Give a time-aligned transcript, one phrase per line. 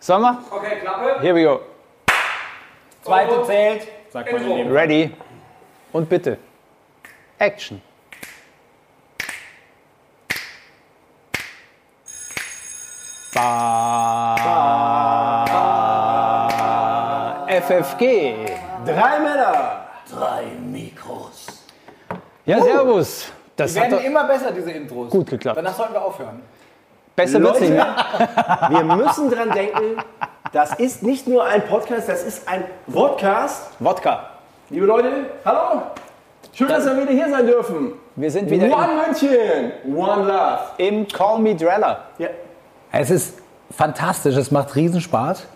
[0.00, 0.38] Sollen wir?
[0.50, 1.20] Okay, Klappe.
[1.20, 1.60] Here we go.
[3.02, 3.86] Zweite zählt.
[4.10, 5.14] Sagt man in dem Ready.
[5.92, 6.38] Und bitte.
[7.38, 7.80] Action.
[17.00, 17.46] Ba.
[17.46, 18.34] FFG.
[18.86, 19.80] Drei Männer.
[22.46, 23.32] Ja, servus.
[23.54, 25.10] Das Die hat werden doch immer besser, diese Intros.
[25.10, 25.56] gut geklappt.
[25.58, 26.42] Danach sollten wir aufhören.
[27.20, 27.94] Besser wird's nicht mehr.
[28.70, 29.98] wir müssen dran denken,
[30.52, 33.72] das ist nicht nur ein Podcast, das ist ein Podcast.
[33.78, 34.30] Wodka.
[34.70, 35.82] Liebe Leute, hallo.
[36.54, 37.92] Schön, dass wir wieder hier sein dürfen.
[38.16, 40.58] Wir sind wieder One München, One Love.
[40.78, 42.04] im, im Call Me Dreller.
[42.16, 42.28] Ja.
[42.90, 43.34] Es ist
[43.70, 45.46] fantastisch, es macht Riesenspaß.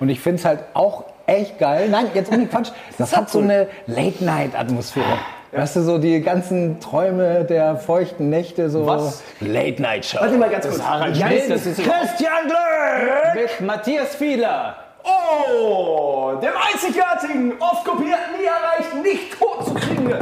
[0.00, 1.88] Und ich finde es halt auch echt geil.
[1.88, 2.72] Nein, jetzt ohne Quatsch.
[2.98, 5.16] Das hat so eine Late-Night-Atmosphäre.
[5.52, 8.86] Weißt du, so die ganzen Träume der feuchten Nächte, so.
[8.86, 9.22] Was?
[9.40, 10.18] Late Night Show.
[10.20, 10.82] Warte mal ganz kurz.
[10.82, 13.34] Harald Jan- das ist Christian Glöck.
[13.34, 14.76] mit Matthias Fiedler.
[15.04, 20.12] Oh, dem einzigartigen, oft kopierten, nie erreichten, nicht tot zu kriegen.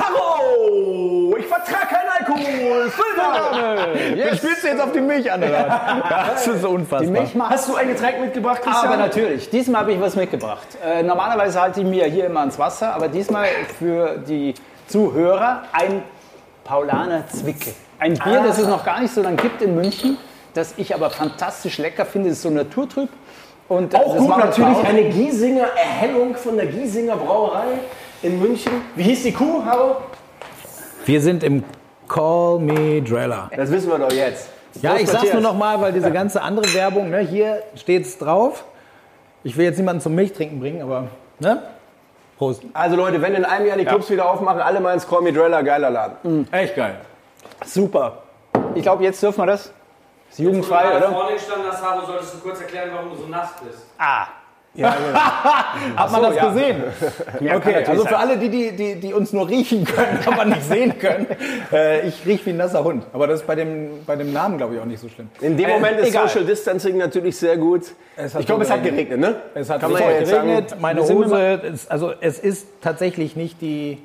[0.00, 2.90] Hallo, ich vertrage keinen Alkohol.
[2.90, 4.16] Füllname.
[4.16, 4.38] Yes.
[4.38, 6.02] Spielst du jetzt auf die Milch an, oder?
[6.32, 7.00] Das ist unfassbar.
[7.02, 8.86] Die Milch macht Hast du ein Getränk mitgebracht, Christian?
[8.88, 10.66] Aber natürlich, diesmal habe ich was mitgebracht.
[10.84, 13.46] Äh, normalerweise halte ich mir hier immer ans Wasser, aber diesmal
[13.78, 14.54] für die
[14.92, 16.02] Zuhörer ein
[16.64, 17.70] Paulaner Zwicke.
[17.98, 20.18] Ein Bier, das es noch gar nicht so lange gibt in München,
[20.52, 22.28] das ich aber fantastisch lecker finde.
[22.28, 23.08] Es ist so naturtrüb.
[23.68, 24.86] Und äh, Auch das gut natürlich Hause.
[24.86, 27.78] eine Giesinger Erhellung von der Giesinger Brauerei
[28.22, 28.72] in München.
[28.94, 29.96] Wie hieß die Kuh, Haro?
[31.06, 31.64] Wir sind im
[32.06, 33.50] Call Me Dreller.
[33.56, 34.50] Das wissen wir doch jetzt.
[34.82, 38.18] Ja, Prost, ich sag's nur noch mal, weil diese ganze andere Werbung, ne, hier steht's
[38.18, 38.64] drauf.
[39.42, 41.08] Ich will jetzt niemanden zum Milchtrinken bringen, aber
[41.40, 41.62] ne?
[42.38, 42.62] Prost.
[42.72, 45.32] Also Leute, wenn in einem Jahr die Clubs wieder aufmachen, alle mal ins Call Me
[45.32, 46.48] Drella, geiler Laden.
[46.52, 46.96] Echt geil.
[47.64, 48.22] Super.
[48.74, 49.66] Ich glaube, jetzt dürfen wir das.
[49.66, 51.12] Ist Wo du jugendfrei, gerade oder?
[51.12, 53.84] vorne gestanden hast, Haro, solltest du kurz erklären, warum du so nass bist.
[53.98, 54.26] Ah,
[55.96, 56.48] Hat man das ja.
[56.48, 56.82] gesehen?
[57.54, 60.98] okay, also für alle, die, die, die, die uns nur riechen können, aber nicht sehen
[60.98, 61.26] können.
[61.70, 63.04] Äh, ich rieche wie ein nasser Hund.
[63.12, 65.28] Aber das ist bei dem, bei dem Namen, glaube ich, auch nicht so schlimm.
[65.42, 66.28] In dem Moment ist egal.
[66.28, 67.82] Social Distancing natürlich sehr gut.
[68.38, 69.10] Ich glaube, es hat geregnet.
[69.10, 69.42] geregnet, ne?
[69.54, 70.48] Es hat Kann ja jetzt sagen.
[70.48, 70.80] geregnet.
[70.80, 73.98] Meine Hose, ist, also es ist tatsächlich nicht die...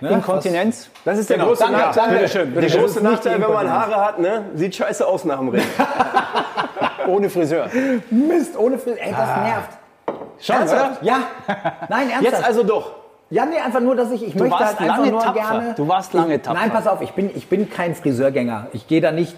[0.00, 0.90] Ne, Inkontinenz.
[1.04, 2.26] Das ist der Genau, große Nachteil.
[2.26, 3.70] Der große Nachteil, wenn man.
[3.70, 4.46] Haare hat, ne?
[4.54, 5.64] Sieht scheiße aus nach dem Regen.
[7.08, 7.68] Ohne Friseur.
[8.10, 8.96] Mist, ohne Film.
[8.98, 9.70] Ey, das nervt.
[10.40, 11.02] Schon, Ernsthaft?
[11.02, 11.06] oder?
[11.06, 11.16] Ja,
[11.88, 12.22] nein, ernsthaft.
[12.22, 12.92] Jetzt also doch.
[13.30, 15.40] Ja, nee, einfach nur, dass ich, ich Du möchte warst halt einfach lange nur tapfer.
[15.40, 15.74] gerne.
[15.74, 16.60] Du warst lange tapfer.
[16.60, 18.66] Nein, pass auf, ich bin, ich bin kein Friseurgänger.
[18.72, 19.34] Ich gehe da nicht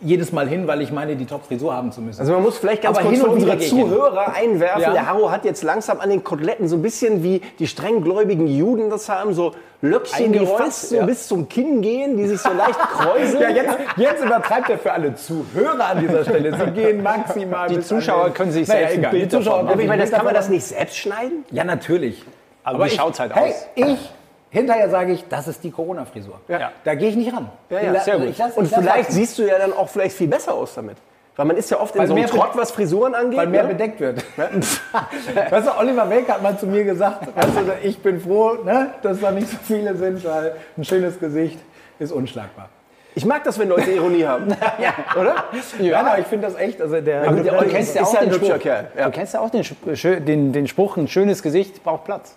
[0.00, 2.20] jedes Mal hin, weil ich meine, die Top-Frisur haben zu müssen.
[2.20, 3.80] Also man muss vielleicht ganz Aber kurz hin für unsere ich hin.
[3.80, 4.82] Zuhörer einwerfen.
[4.82, 4.92] Ja.
[4.92, 8.90] Der Harro hat jetzt langsam an den Koteletten so ein bisschen wie die strenggläubigen Juden
[8.90, 11.04] das haben, so Löckchen, die fast so ja.
[11.04, 13.42] bis zum Kinn gehen, die sich so leicht kräuseln.
[13.42, 16.56] ja, jetzt, jetzt übertreibt er für alle Zuhörer an dieser Stelle.
[16.56, 19.10] Sie gehen maximal Die Zuschauer können sich Naja, selbst ein egal.
[19.10, 21.44] Bild Die Zuschauer davon Aber ich meine, das ein kann man das nicht selbst schneiden?
[21.50, 22.24] Ja, natürlich.
[22.62, 23.66] Aber wie schaut's halt hey, aus?
[23.74, 24.10] ich,
[24.50, 26.40] hinterher sage ich, das ist die Corona-Frisur.
[26.46, 26.70] Ja.
[26.84, 27.50] Da gehe ich nicht ran.
[27.68, 28.28] Ja, ja, sehr gut.
[28.28, 30.74] Ich lass, Und ich lass vielleicht siehst du ja dann auch vielleicht viel besser aus
[30.74, 30.96] damit.
[31.36, 33.38] Weil man ist ja oft in Weil so einem Trott, was Frisuren angeht.
[33.38, 33.68] weil mehr ne?
[33.70, 34.22] bedeckt wird.
[34.36, 38.90] weißt du, Oliver Welk hat mal zu mir gesagt, weißt du, ich bin froh, ne,
[39.02, 41.58] dass da nicht so viele sind, weil ein schönes Gesicht
[41.98, 42.68] ist unschlagbar.
[43.14, 44.46] Ich mag das, wenn Leute Ironie haben.
[45.20, 45.44] Oder?
[45.78, 46.80] Ja, aber ich finde das echt.
[46.80, 48.58] Also der, Aber Du der Olli kennst ja auch ja den Spruch.
[48.58, 48.88] Kerl.
[48.96, 49.04] Ja.
[49.06, 52.36] Du kennst ja auch den, schö- den, den Spruch, ein schönes Gesicht braucht Platz.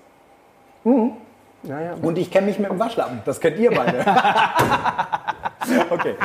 [0.83, 3.21] Und ich kenne mich mit dem Waschlappen.
[3.25, 4.05] Das kennt ihr beide.
[5.89, 6.15] okay.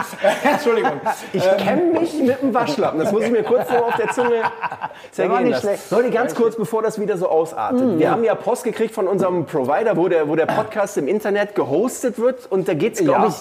[0.43, 1.01] Entschuldigung.
[1.33, 3.01] Ich kenne mich mit dem Waschlappen.
[3.01, 4.43] Das muss ich mir kurz so auf der Zunge
[5.11, 5.67] zergehen nicht lassen.
[5.67, 5.91] schlecht.
[5.91, 7.99] Leute, ganz kurz, bevor das wieder so ausartet.
[7.99, 11.55] Wir haben ja Post gekriegt von unserem Provider, wo der, wo der Podcast im Internet
[11.55, 12.47] gehostet wird.
[12.51, 13.29] Und da geht es, glaube Ja.
[13.29, 13.35] ich,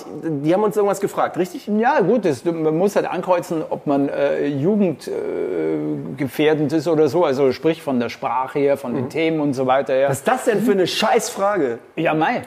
[0.43, 1.67] die haben uns irgendwas gefragt, richtig?
[1.67, 7.23] Ja, gut, das, man muss halt ankreuzen, ob man äh, jugendgefährdend äh, ist oder so.
[7.25, 10.09] Also sprich von der Sprache her, von den Themen und so weiter her.
[10.09, 11.79] Was ist das denn für eine Scheißfrage?
[11.95, 12.41] ja, Mai.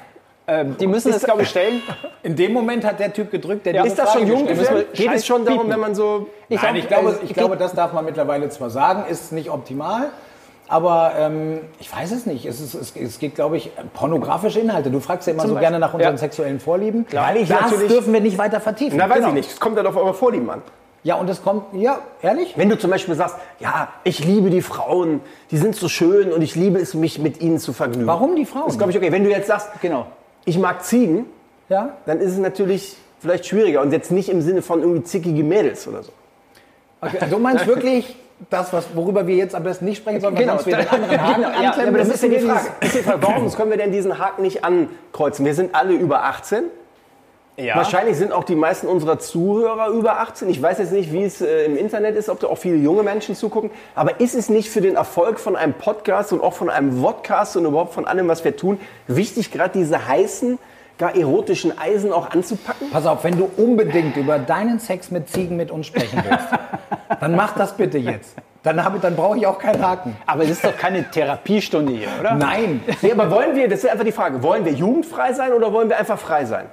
[0.60, 1.82] Ähm, die müssen das, glaube ich, stellen.
[2.22, 3.84] In dem Moment hat der Typ gedrückt, der Ja.
[3.84, 4.92] Ist das schon jugendgefährdet?
[4.94, 6.26] Geht es schon darum, wenn man so...
[6.48, 9.50] Ich Nein, ich glaube, äh, ich glaube, das darf man mittlerweile zwar sagen, ist nicht
[9.50, 10.10] optimal,
[10.68, 12.44] aber ähm, ich weiß es nicht.
[12.46, 14.90] Es, ist, es, es geht, glaube ich, pornografische Inhalte.
[14.90, 15.60] Du fragst ja immer so Beispiel.
[15.60, 16.18] gerne nach unseren Ja.
[16.18, 17.06] sexuellen Vorlieben.
[17.12, 18.96] Weil ich das dürfen wir nicht weiter vertiefen.
[18.98, 19.28] Na, weiß Genau.
[19.28, 19.50] ich nicht.
[19.50, 20.62] Es kommt dann auf eure Vorlieben an.
[21.04, 22.56] Ja, und es kommt, ja, ehrlich?
[22.56, 25.20] Wenn du zum Beispiel sagst, ja, ich liebe die Frauen,
[25.50, 28.06] die sind so schön und ich liebe es, mich mit ihnen zu vergnügen.
[28.06, 28.66] Warum die Frauen?
[28.66, 29.10] Das glaube ich, okay.
[29.10, 30.06] Wenn du jetzt sagst, Genau.
[30.44, 31.26] Ich mag Ziegen,
[31.68, 31.96] Ja?
[32.06, 35.86] dann ist es natürlich vielleicht schwieriger und jetzt nicht im Sinne von irgendwie zickige Mädels
[35.86, 36.12] oder so.
[37.00, 37.18] Okay.
[37.30, 38.16] Du meinst wirklich
[38.50, 40.54] das, was, worüber wir jetzt am besten nicht sprechen sollen, Genau.
[40.54, 41.62] sonst wir den anderen Haken Genau.
[41.62, 42.66] Ja, aber das ist ja die Frage.
[42.80, 43.22] Ist die Frage.
[43.22, 45.44] Warum können wir denn diesen Haken nicht ankreuzen?
[45.46, 46.64] Wir sind alle über 18.
[47.58, 47.76] Ja.
[47.76, 50.48] Wahrscheinlich sind auch die meisten unserer Zuhörer über 18.
[50.48, 53.02] Ich weiß jetzt nicht, wie es äh, im Internet ist, ob da auch viele junge
[53.02, 53.70] Menschen zugucken.
[53.94, 57.56] Aber ist es nicht für den Erfolg von einem Podcast und auch von einem Vodcast
[57.58, 60.58] und überhaupt von allem, was wir tun, wichtig, gerade diese heißen,
[60.96, 62.88] gar erotischen Eisen auch anzupacken?
[62.90, 66.46] Pass auf, wenn du unbedingt über deinen Sex mit Ziegen mit uns sprechen willst,
[67.20, 68.34] dann mach das bitte jetzt.
[68.62, 70.16] Dann, habe- dann brauche ich auch keinen Haken.
[70.26, 72.34] Aber es ist doch keine Therapiestunde hier, oder?
[72.34, 72.80] Nein.
[73.02, 75.90] Nee, aber wollen wir, das ist einfach die Frage, wollen wir jugendfrei sein oder wollen
[75.90, 76.66] wir einfach frei sein?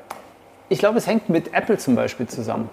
[0.69, 2.69] Ich glaube, es hängt mit Apple zum Beispiel zusammen.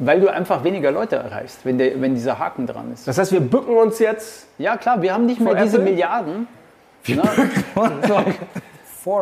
[0.00, 3.06] Weil du einfach weniger Leute erreichst, wenn, der, wenn dieser Haken dran ist.
[3.06, 4.48] Das heißt, wir bücken uns jetzt.
[4.58, 5.90] Ja, klar, wir haben nicht mehr diese Apple?
[5.90, 6.48] Milliarden.
[7.06, 7.22] Na,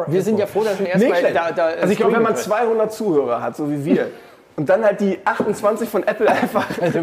[0.07, 2.69] wir sind ja froh, dass wir erstmal da, da also ich glaube, wenn man streamen
[2.69, 4.11] 200 Zuhörer hat, so wie wir,
[4.57, 6.67] und dann halt die 28 von Apple einfach.
[6.81, 7.01] Also,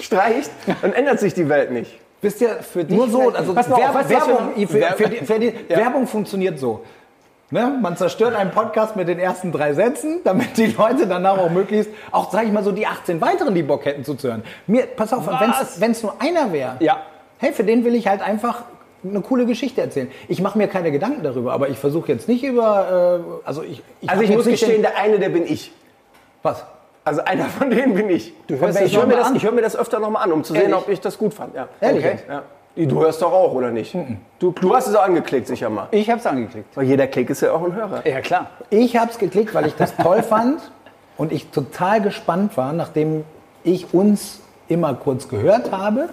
[0.00, 0.50] streicht,
[0.82, 1.98] dann ändert sich die Welt nicht.
[2.20, 5.08] Wisst ihr, Für dich nur so, vielleicht- also mal auf, Werbung, wir Werbung, für, für
[5.10, 6.82] die, für die, Werbung funktioniert so.
[7.54, 7.78] Ne?
[7.80, 11.88] Man zerstört einen Podcast mit den ersten drei Sätzen, damit die Leute danach auch möglichst,
[12.10, 14.42] auch sage ich mal so, die 18 weiteren, die Bock hätten zuzuhören.
[14.66, 15.24] Mir, pass auf,
[15.78, 16.96] wenn es nur einer wäre, Ja.
[17.38, 18.64] hey, für den will ich halt einfach
[19.04, 20.10] eine coole Geschichte erzählen.
[20.26, 23.84] Ich mache mir keine Gedanken darüber, aber ich versuche jetzt nicht über, äh, also ich,
[24.00, 25.70] ich Also ich muss nicht gestehen, der eine, der bin ich.
[26.42, 26.64] was?
[27.04, 28.32] Also einer von denen bin ich.
[28.48, 30.54] Du hörst ich das höre noch mir, hör mir das öfter nochmal an, um zu
[30.54, 30.76] sehen, Ehrlich?
[30.76, 31.54] ob ich das gut fand.
[31.54, 31.68] Ja.
[31.80, 32.18] Ehrlich Okay.
[32.28, 32.42] Ja.
[32.76, 33.96] Du hörst doch auch, oder nicht?
[34.40, 35.86] Du, du hast es auch angeklickt, sicher mal.
[35.92, 36.76] Ich habe es angeklickt.
[36.76, 38.04] Weil jeder Klick ist ja auch ein Hörer.
[38.06, 38.50] Ja, klar.
[38.70, 40.60] Ich habe es geklickt, weil ich das toll fand
[41.16, 43.24] und ich total gespannt war, nachdem
[43.62, 46.08] ich uns immer kurz gehört habe,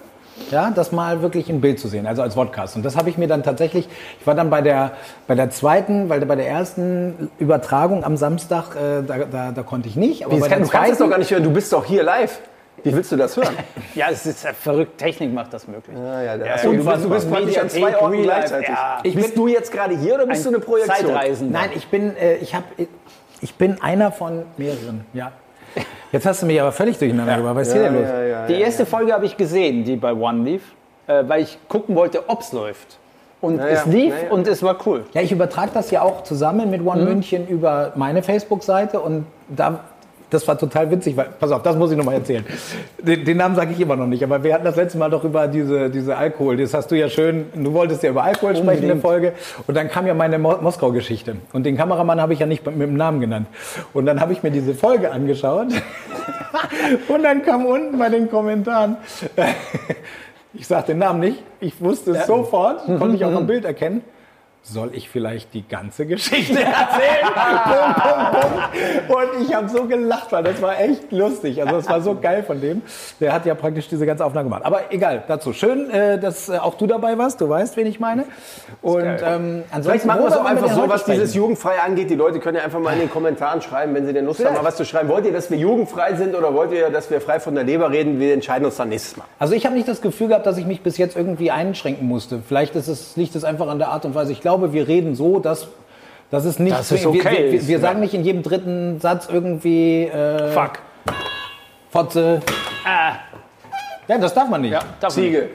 [0.50, 2.76] ja, das mal wirklich im Bild zu sehen, also als Podcast.
[2.76, 3.88] Und das habe ich mir dann tatsächlich,
[4.20, 4.92] ich war dann bei der,
[5.26, 9.88] bei der zweiten, weil bei der ersten Übertragung am Samstag, äh, da, da, da konnte
[9.88, 10.24] ich nicht.
[10.24, 11.84] Aber Wie, bei kann, der du kannst es doch gar nicht hören, du bist doch
[11.84, 12.40] hier live.
[12.84, 13.54] Wie willst du das hören?
[13.94, 14.96] Ja, es ist ja verrückt.
[14.98, 15.94] Technik macht das möglich.
[15.96, 18.68] Ja, ja, Ja, Achso, du, bist, du bist war praktisch an zwei Orten gleichzeitig.
[18.68, 18.98] ja.
[19.02, 21.08] Ich bist du jetzt gerade hier oder bist du eine Projektion?
[21.10, 21.50] Zeitreisen.
[21.52, 22.64] Nein, ich bin, äh, ich habe,
[23.42, 25.04] ich bin einer von mehreren.
[25.12, 25.32] Ja.
[26.10, 27.56] Jetzt hast du mich aber völlig durcheinander gebracht.
[27.56, 28.08] Was ist hier denn los?
[28.48, 30.62] Die erste Folge habe ich gesehen, die bei One lief,
[31.06, 32.98] äh, weil ich gucken wollte, ob es läuft.
[33.42, 34.30] Und Ja, es lief Ja, ja.
[34.30, 35.04] und es war cool.
[35.12, 39.80] Ja, ich übertrage das ja auch zusammen mit One München über meine Facebook-Seite und da,
[40.32, 42.44] das war total witzig, weil, pass auf, das muss ich nochmal erzählen.
[42.98, 45.24] Den, den Namen sage ich immer noch nicht, aber wir hatten das letzte Mal doch
[45.24, 48.82] über diese, diese Alkohol, das hast du ja schön, du wolltest ja über Alkohol sprechen
[48.82, 49.32] in der Folge.
[49.66, 51.36] Und dann kam ja meine Mo Moskau-Geschichte.
[51.52, 53.46] Und den Kameramann habe ich ja nicht mit dem Namen genannt.
[53.92, 55.68] Und dann habe ich mir diese Folge angeschaut.
[57.08, 58.96] Und dann kam unten bei den Kommentaren,
[60.54, 64.02] ich sage den Namen nicht, ich wusste es sofort, konnte ich auch am Bild erkennen.
[64.64, 67.26] Soll ich vielleicht die ganze Geschichte erzählen?
[67.34, 69.10] Punkt, Punkt, Punkt.
[69.10, 71.60] Und ich habe so gelacht, weil das war echt lustig.
[71.60, 72.80] Also das war so geil von dem.
[73.18, 74.64] Der hat ja praktisch diese ganze Aufnahme gemacht.
[74.64, 75.52] Aber egal, dazu.
[75.52, 77.40] Schön, äh, dass äh, auch du dabei warst.
[77.40, 78.24] Du weißt, wen ich meine.
[78.82, 81.42] Und ähm, ansonsten Vielleicht machen wir es auch einfach so, was dieses sprechen?
[81.42, 82.10] Jugendfrei angeht.
[82.10, 84.54] Die Leute können ja einfach mal in den Kommentaren schreiben, wenn sie denn Lust haben,
[84.54, 85.08] mal was zu schreiben.
[85.08, 87.90] Wollt ihr, dass wir jugendfrei sind oder wollt ihr, dass wir frei von der Leber
[87.90, 88.20] reden?
[88.20, 89.24] Wir entscheiden uns dann nächstes Mal.
[89.40, 92.40] Also ich habe nicht das Gefühl gehabt, dass ich mich bis jetzt irgendwie einschränken musste.
[92.46, 94.30] Vielleicht ist es, liegt es einfach an der Art und Weise.
[94.30, 95.68] Ich glaube, wir reden so, dass,
[96.30, 96.76] dass es nicht...
[96.78, 97.80] Es wir, okay wir, wir, ist, wir ja.
[97.80, 100.04] sagen nicht in jedem dritten Satz irgendwie...
[100.04, 100.72] Äh, Fuck.
[101.90, 102.40] Fotze.
[102.84, 103.12] Ah,
[104.08, 104.72] Ja, das darf man nicht.
[104.72, 105.34] ja, darf man nicht.
[105.34, 105.50] Ziege.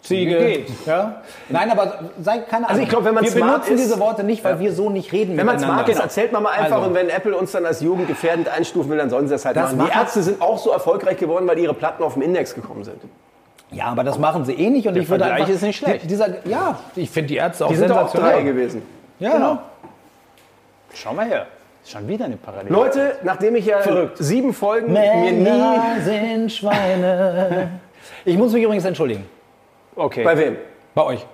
[0.00, 0.38] Ziege.
[0.38, 0.70] Geht.
[0.86, 1.22] Ja.
[1.48, 4.24] Nein, aber sei keine Also ich glaub, wenn man Wir smart benutzen ist- diese Worte
[4.24, 5.82] nicht, weil wir so nicht reden Wenn man miteinander.
[5.84, 6.76] smart ist, erzählt man mal einfach.
[6.76, 6.88] Also.
[6.88, 9.74] Und wenn Apple uns dann als jugendgefährdend einstufen will, dann sollen sie das halt Das
[9.74, 9.90] machen.
[9.92, 13.02] Die Ärzte sind auch so erfolgreich geworden, weil ihre Platten auf dem Index gekommen sind.
[13.70, 14.86] Ja, aber das machen sie eh nicht.
[14.88, 16.04] Und ich würde Vergleich einfach, ist nicht schlecht.
[16.04, 18.32] die- Dieser, ja, ich finde die Ärzte auch Die sind doch auch sensationell.
[18.36, 18.82] drei gewesen.
[19.18, 19.58] Ja, genau.
[20.94, 21.46] Schau mal her.
[21.84, 22.74] Schon wieder eine Parallele.
[22.74, 24.16] Leute, nachdem ich ja Verrückt.
[24.18, 27.68] sieben Folgen mir nie Männer sind Schweine.
[28.24, 29.24] Ich muss mich übrigens entschuldigen.
[29.96, 30.22] Okay.
[30.24, 30.56] bei wem?
[30.94, 31.26] Bei euch.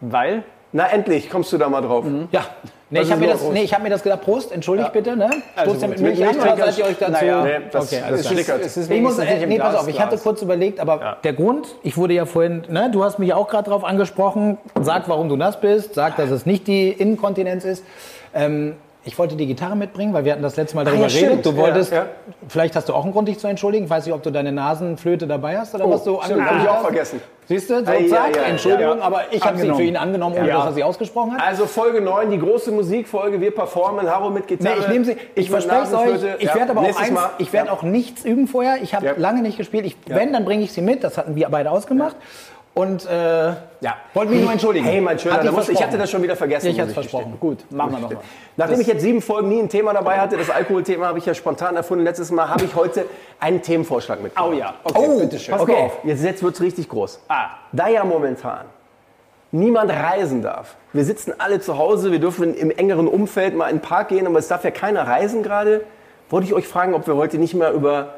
[0.00, 0.42] Weil?
[0.72, 2.04] Na endlich, kommst du da mal drauf.
[2.32, 2.44] Ja.
[2.90, 4.22] Nee, ich habe ist mir, das- nee, ich hab mir das gedacht.
[4.22, 5.14] Prost, entschuldigt bitte.
[5.14, 5.28] Ne?
[5.54, 6.00] Also Stoßt ihr gut.
[6.00, 7.12] mit Milch an oder seid ihr euch dazu?
[7.12, 8.32] Naja, Nee, das, Okay, das alles klar.
[8.32, 8.60] schlickert.
[8.64, 11.66] es ist Ich muss, äh, nee, pass auf, ich hatte kurz überlegt, aber der Grund,
[11.82, 15.28] ich wurde ja vorhin, ne, du hast mich ja auch gerade drauf angesprochen, sag, warum
[15.28, 17.84] du nass bist, sag, dass es nicht die Inkontinenz ist.
[18.34, 18.74] Ähm,
[19.08, 21.46] ich wollte die Gitarre mitbringen, weil wir hatten das letzte Mal darüber ja, geredet.
[21.46, 22.06] Du wolltest, Ja, ja.
[22.46, 23.84] vielleicht hast du auch einen Grund, dich zu entschuldigen.
[23.86, 26.62] Ich weiß nicht, ob du deine Nasenflöte dabei hast oder was du Oh, stimmt, hab
[26.62, 27.22] ich auch vergessen.
[27.46, 30.66] Siehst du, so Ei, zack, Entschuldigung, aber ich habe sie für ihn angenommen, ohne dass
[30.66, 31.46] er sie ausgesprochen hat.
[31.46, 33.40] Also Folge 9, die große Musikfolge.
[33.40, 34.74] Wir performen, Haro mit Gitarre.
[34.76, 35.16] Nee, ich nehme sie.
[35.34, 36.34] Ich verspreche es euch.
[36.40, 37.30] Ich werde aber auch eins, Mal.
[37.38, 37.72] ich werde Ja.
[37.72, 38.82] auch nichts üben vorher.
[38.82, 39.86] Ich habe lange nicht gespielt.
[39.86, 41.02] Ich, Wenn, dann bringe ich sie mit.
[41.02, 42.16] Das hatten wir beide ausgemacht.
[42.78, 44.86] Und äh, ja, wollte mich nur entschuldigen.
[44.86, 46.68] Hey, mein Schöner, da ich hatte das schon wieder vergessen.
[46.68, 47.36] Ich hatte es versprochen.
[47.40, 48.22] Gut, machen wir nochmal.
[48.56, 51.34] Nachdem ich jetzt sieben Folgen nie ein Thema dabei hatte, das Alkoholthema habe ich ja
[51.34, 52.04] spontan erfunden.
[52.04, 53.06] Letztes Mal habe ich heute
[53.40, 54.48] einen Themenvorschlag mitgebracht.
[54.48, 55.54] Oh ja, okay, Oh, bitteschön.
[55.54, 55.74] Pass Okay.
[55.74, 57.20] auf, jetzt, jetzt wird es richtig groß.
[57.26, 57.46] Ah.
[57.72, 58.66] Da ja momentan
[59.50, 60.76] niemand reisen darf.
[60.92, 64.24] Wir sitzen alle zu Hause, wir dürfen im engeren Umfeld mal in den Park gehen,
[64.24, 65.84] aber es darf ja keiner reisen gerade.
[66.30, 68.17] Wollte ich euch fragen, ob wir heute nicht mehr über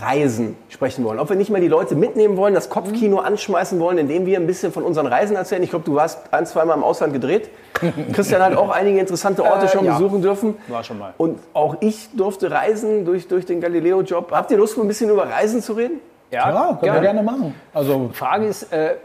[0.00, 1.18] Reisen sprechen wollen.
[1.18, 4.46] Ob wir nicht mehr die Leute mitnehmen wollen, das Kopfkino anschmeißen wollen, indem wir ein
[4.46, 5.62] bisschen von unseren Reisen erzählen.
[5.62, 7.48] Ich glaube, du warst ein, zweimal im Ausland gedreht.
[8.12, 9.94] Christian hat auch einige interessante Orte Äh, schon ja.
[9.94, 10.56] besuchen dürfen.
[10.68, 11.14] War schon mal.
[11.16, 14.32] Und auch ich durfte reisen durch, durch den Galileo-Job.
[14.32, 16.00] Habt ihr Lust, mal ein bisschen über Reisen zu reden?
[16.30, 17.54] Ja, Ja, können wir gerne machen.
[17.72, 18.96] Also Frage ist, äh,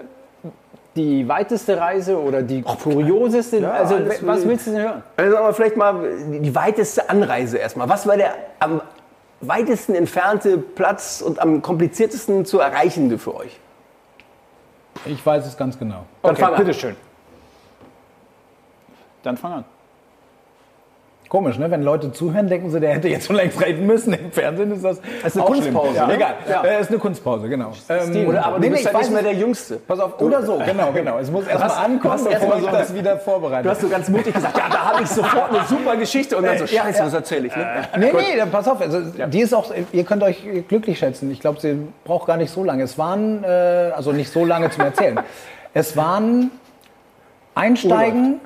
[0.95, 5.03] die weiteste Reise oder die kurioseste, Ja, also was willst du denn hören?
[5.15, 5.95] Also sagen wir vielleicht mal
[6.41, 7.87] die weiteste Anreise erstmal.
[7.87, 8.81] Was war der am
[9.41, 13.59] weitesten entfernte Platz und am kompliziertesten zu erreichende für euch?
[15.05, 16.05] ich weiß es ganz genau.
[16.21, 16.59] Dann fang an.
[16.59, 16.95] bitteschön.
[19.23, 19.65] Dann fang an.
[21.31, 21.71] Komisch, ne?
[21.71, 24.11] Wenn Leute zuhören, denken sie, der hätte jetzt schon längst reden müssen.
[24.11, 24.99] Im Fernsehen ist das.
[25.23, 26.07] Das ist eine Kunstpause, schlimm.
[26.07, 26.15] ne?
[26.15, 26.33] Egal.
[26.49, 26.61] Ja.
[26.61, 27.71] Äh, ist eine Kunstpause, genau.
[27.87, 29.75] Ähm, Oder aber nee, du nee, bist ich ja nicht weiß mehr der Jüngste.
[29.77, 31.19] Pass auf, oder so, genau, genau.
[31.19, 33.63] Es muss erst hast- mal ankommen, du bevor ich das wieder vorbereite.
[33.63, 36.43] Du hast so ganz mutig gesagt, ja, da habe ich sofort eine super Geschichte und
[36.45, 37.05] dann so, Ja, scheiße, ja.
[37.05, 37.55] was erzähle ich?
[37.55, 37.65] Ne?
[37.97, 38.81] Nee, nee, dann pass auf.
[38.81, 41.31] Also, Die ist auch, ihr könnt euch glücklich schätzen.
[41.31, 42.83] Ich glaube, sie braucht gar nicht so lange.
[42.83, 43.47] Es waren, äh,
[43.95, 45.17] also nicht so lange zum Erzählen.
[45.73, 46.51] Es waren
[47.55, 48.41] Einsteigen,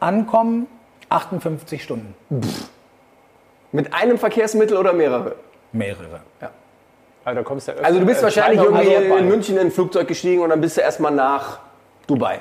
[0.00, 0.66] Ankommen,
[1.14, 2.14] 58 Stunden.
[3.72, 5.36] Mit einem Verkehrsmittel oder mehrere?
[5.72, 6.20] Mehrere.
[7.24, 10.06] Also, da kommst du ja Also du bist wahrscheinlich irgendwie in München in ein Flugzeug
[10.06, 11.60] gestiegen und dann bist du erstmal nach
[12.06, 12.40] Dubai.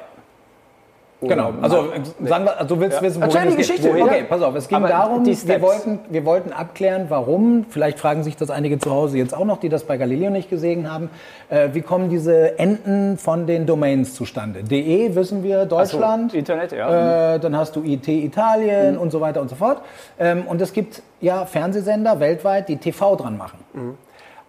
[1.27, 1.89] Genau, also
[2.23, 3.57] sagen wir, also du willst wissen, wohin die es geht.
[3.57, 4.25] Geschichte, Okay, ja.
[4.27, 8.35] pass auf, es ging Aber darum, wir wollten, wir wollten abklären, warum, vielleicht fragen sich
[8.35, 11.09] das einige zu Hause jetzt auch noch, die das bei Galileo nicht gesehen haben,
[11.49, 14.63] äh, wie kommen diese Enden von den Domains zustande?
[14.63, 17.35] DE wissen wir, Deutschland, Internet, ja.
[17.35, 19.81] äh, dann hast du IT Italien und so weiter und so fort.
[20.19, 23.57] Ähm, und es gibt ja Fernsehsender weltweit, die TV dran machen.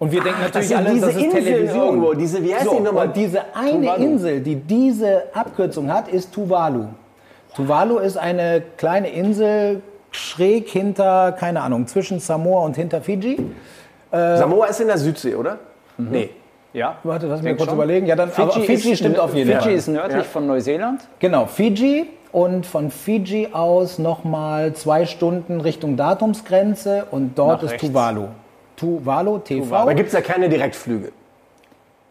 [0.04, 1.84] Und wir denken natürlich sind alle, diese das ist Inseln Television.
[1.86, 3.06] irgendwo, diese- wie heißt so, die nochmal?
[3.06, 4.02] Und diese eine Tuvalu.
[4.04, 6.84] Insel, die diese Abkürzung hat, ist Tuvalu.
[7.56, 9.80] Tuvalu ist eine kleine Insel
[10.10, 13.38] schräg hinter, keine Ahnung, zwischen Samoa und hinter Fiji.
[14.12, 15.58] Samoa ist in der Südsee, oder?
[15.96, 16.28] Nee.
[16.74, 16.96] ja.
[17.02, 17.78] Warte, lass mich kurz schon.
[17.78, 18.06] überlegen.
[18.06, 19.72] Ja, dann, aber Fiji ist, stimmt auf jeden Fiji Fall.
[19.72, 21.00] ist nördlich von Neuseeland.
[21.18, 27.70] Genau, Fiji und von Fiji aus nochmal zwei Stunden Richtung Datumsgrenze und dort Nach ist
[27.72, 27.86] rechts.
[27.86, 28.26] Tuvalu.
[28.76, 29.74] Tuvalu, TV.
[29.74, 31.12] Aber gibt es ja keine Direktflüge.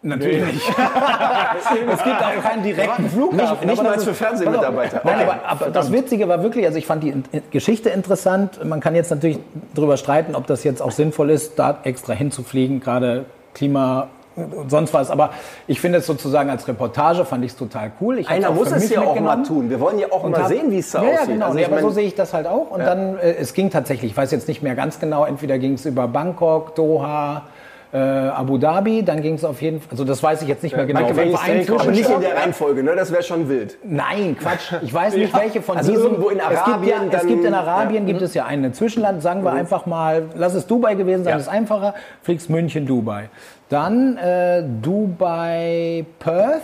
[0.04, 0.68] Natürlich nicht.
[1.94, 3.68] es gibt auch keinen direkten Flughafen.
[3.68, 5.02] nicht mal das für Fernsehmitarbeiter.
[5.06, 8.64] Nein, aber, aber das Witzige war wirklich, also ich fand die Geschichte interessant.
[8.66, 9.40] Man kann jetzt natürlich
[9.74, 14.94] darüber streiten, ob das jetzt auch sinnvoll ist, da extra hinzufliegen, gerade Klima und sonst
[14.94, 15.12] was.
[15.12, 15.32] Aber
[15.68, 18.20] ich finde es sozusagen als Reportage fand ich es total cool.
[18.20, 19.70] Ich Einer muss es ja auch mal tun.
[19.70, 21.20] Wir wollen ja auch mal hab- sehen, wie es da ja, aussieht.
[21.20, 21.46] Ja, genau.
[21.48, 22.72] Also nee, aber so sehe ich das halt auch.
[22.72, 25.74] Und dann, äh, es ging tatsächlich, ich weiß jetzt nicht mehr ganz genau, entweder ging
[25.74, 27.44] es über Bangkok, Doha,
[27.94, 30.76] äh, Abu Dhabi, dann ging es auf jeden Fall, also das weiß ich jetzt nicht
[30.76, 31.02] mehr genau.
[31.02, 32.96] Danke, Auf jeden wenn Fall ich ein es denke, aber nicht in der Reihenfolge, ne?
[32.96, 33.78] das wäre schon wild.
[33.84, 34.74] Nein, Quatsch.
[34.82, 36.06] Ich weiß nicht, welche von Also diesen.
[36.06, 38.04] irgendwo in es gibt, ja, Arabien, es gibt in Arabien.
[38.04, 38.08] Mhm.
[38.08, 39.22] gibt es ja ein Zwischenland.
[39.22, 41.94] Sagen wir einfach mal, lass es Dubai gewesen sein, ist einfacher.
[42.24, 43.30] Fliegst München, Dubai.
[43.70, 46.62] Dann äh, Dubai, Perth.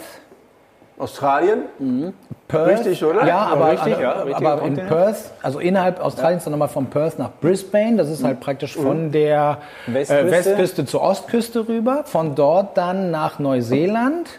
[1.00, 1.63] Australien?
[2.48, 2.68] Perth.
[2.68, 3.22] Richtig, oder?
[3.22, 4.75] Ja, Ja, aber, richtig, aber, ja, aber in.
[4.75, 7.98] Perth, also innerhalb Australiens dann nochmal von Perth nach Brisbane.
[7.98, 10.27] Das ist halt praktisch von der Westküste.
[10.27, 12.01] Äh, Westküste zur Ostküste rüber.
[12.06, 14.29] Von dort dann nach Neuseeland.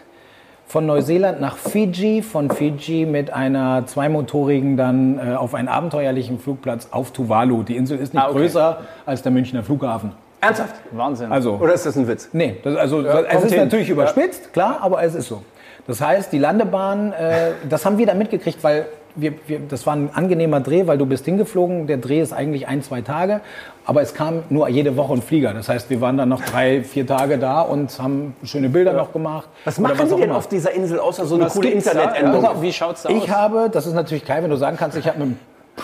[0.67, 6.87] Von Neuseeland nach Fiji, von Fiji mit einer zweimotorigen dann äh, auf einen abenteuerlichen Flugplatz
[6.91, 7.63] auf Tuvalu.
[7.63, 8.37] Die Insel ist nicht Ah, okay.
[8.39, 10.13] größer als der Münchner Flughafen.
[10.39, 10.75] Ernsthaft?
[10.91, 11.29] Wahnsinn.
[11.31, 12.29] Also, Oder ist das ein Witz?
[12.31, 13.63] Nee, das, also es kommt ist hin.
[13.63, 15.43] natürlich überspitzt, klar, aber es ist so.
[15.91, 19.93] Das heißt, die Landebahn, äh, das haben wir dann mitgekriegt, weil wir, wir, das war
[19.93, 21.85] ein angenehmer Dreh, weil du bist hingeflogen.
[21.85, 23.41] Der Dreh ist eigentlich ein, zwei Tage,
[23.85, 25.53] aber es kam nur jede Woche ein Flieger.
[25.53, 29.11] Das heißt, wir waren dann noch drei, vier Tage da und haben schöne Bilder noch
[29.11, 29.49] gemacht.
[29.65, 30.37] Was machen die auch denn immer.
[30.37, 31.71] auf dieser Insel außer so eine Was coole?
[31.71, 32.45] Internetendung?
[32.45, 33.15] Also, wie schaut's da aus?
[33.15, 35.35] Ich habe, das ist natürlich geil, wenn du sagen kannst, ich habe mit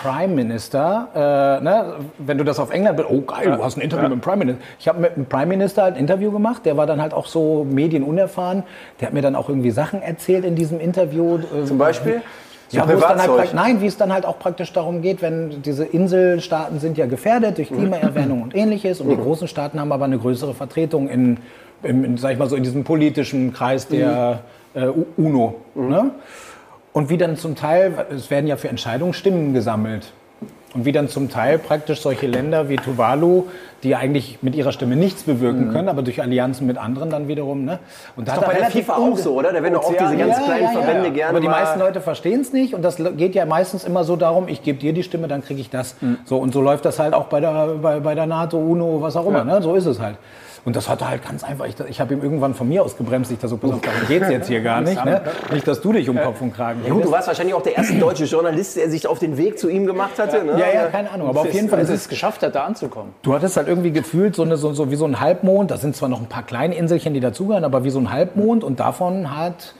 [0.02, 1.08] Prime Minister,
[1.60, 4.12] äh, ne, wenn du das auf England bist, oh geil, du hast ein Interview mit
[4.12, 4.62] dem Prime Minister.
[4.78, 7.66] Ich habe mit dem Prime Minister ein Interview gemacht, der war dann halt auch so
[7.68, 8.62] medienunerfahren.
[9.00, 11.38] Der hat mir dann auch irgendwie Sachen erzählt in diesem Interview.
[11.38, 12.22] äh, Zum Beispiel?
[12.70, 16.78] Ja, So halt, nein, wie es dann halt auch praktisch darum geht, wenn diese Inselstaaten
[16.80, 20.52] sind ja gefährdet durch Klimaerwärmung und ähnliches und die großen Staaten haben aber eine größere
[20.54, 21.38] Vertretung in,
[21.82, 24.40] in, in sag ich mal so, in diesem politischen Kreis der
[24.74, 25.54] äh, U- UNO.
[25.74, 26.10] Ne?
[26.98, 30.10] Und wie dann zum Teil, es werden ja für Entscheidungen Stimmen gesammelt.
[30.74, 33.44] Und wie dann zum Teil praktisch solche Länder wie Tuvalu,
[33.84, 37.64] die eigentlich mit ihrer Stimme nichts bewirken können, aber durch Allianzen mit anderen dann wiederum.
[37.64, 37.78] Ne?
[38.16, 39.52] Und da Ist hat doch bei der FIFA auch so, oder?
[39.52, 42.52] Da werden doch auch diese ganz kleinen Verbände gerne aber die meisten Leute verstehen es
[42.52, 45.44] nicht und das geht ja meistens immer so darum, ich gebe dir die Stimme, dann
[45.44, 45.94] kriege ich das.
[46.24, 49.14] So und so läuft das halt auch bei der, bei, bei der NATO, UNO, was
[49.14, 49.44] auch immer.
[49.44, 49.62] Ne?
[49.62, 50.16] So ist es halt.
[50.64, 53.30] Und das hatte halt ganz einfach, ich, ich habe ihm irgendwann von mir aus gebremst,
[53.30, 55.02] ich da so, pass auf, darum geht's jetzt hier gar nicht.
[55.04, 55.22] Ne?
[55.52, 57.76] Nicht, dass du dich um Kopf und Kragen Ja, gut, du warst wahrscheinlich auch der
[57.76, 60.44] erste deutsche Journalist, der sich auf den Weg zu ihm gemacht hatte.
[60.44, 60.52] Ne?
[60.52, 61.28] Ja, ja, keine Ahnung.
[61.28, 63.12] Aber auf jeden Fall es es geschafft hat, da anzukommen.
[63.22, 65.70] Du hattest halt irgendwie gefühlt so, eine, so, so wie so ein Halbmond.
[65.70, 68.64] Da sind zwar noch ein paar kleine Inselchen, die dazugehören, aber wie so ein Halbmond
[68.64, 69.74] und davon hat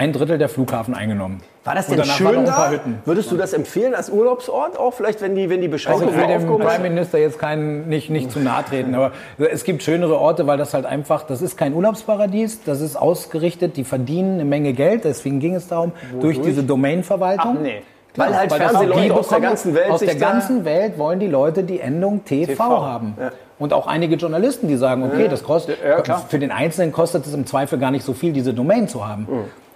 [0.00, 1.42] ein Drittel der Flughafen eingenommen.
[1.62, 2.72] War das denn schön da?
[3.04, 4.94] Würdest du das empfehlen als Urlaubsort auch?
[4.94, 6.88] Vielleicht, wenn die, wenn die Also Beschränkungen ich will dem Prime?
[6.88, 10.72] Minister jetzt keinen, nicht, nicht zu nahe treten, aber es gibt schönere Orte, weil das
[10.72, 15.38] halt einfach, das ist kein Urlaubsparadies, das ist ausgerichtet, die verdienen eine Menge Geld, deswegen
[15.38, 17.56] ging es darum, durch diese Domainverwaltung.
[17.58, 17.82] Ach nee.
[18.16, 21.28] Weil halt Weil Fernsehleute die aus der ganzen Welt Aus der ganzen Welt wollen die
[21.28, 22.84] Leute die Endung TV, TV.
[22.84, 23.14] haben.
[23.58, 26.24] Und auch einige Journalisten, die sagen, okay, das kostet, Ja, klar.
[26.26, 29.28] für den Einzelnen kostet es im Zweifel gar nicht so viel, diese Domain zu haben.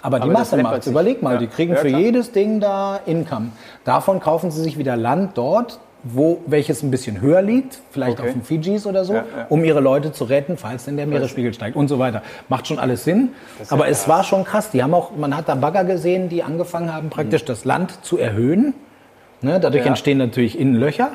[0.04, 0.86] Aber die Aber Masse macht.
[0.86, 1.38] Überleg mal, Ja.
[1.38, 3.48] die kriegen Ja, für jedes Ding da Income.
[3.84, 8.28] Davon kaufen sie sich wieder Land dort, wo, welches ein bisschen höher liegt, vielleicht Okay.
[8.28, 9.46] auf den Fidschis oder so, Ja, ja.
[9.48, 12.20] um ihre Leute zu retten, falls denn der Meeresspiegel steigt und so weiter.
[12.50, 13.30] Macht schon alles Sinn.
[13.70, 14.70] Aber es war schon krass.
[14.70, 18.18] Die haben auch, man hat da Bagger gesehen, die angefangen haben, praktisch das Land zu
[18.18, 18.74] erhöhen.
[19.40, 19.88] Ne, dadurch Ja.
[19.88, 21.12] entstehen natürlich innen Löcher.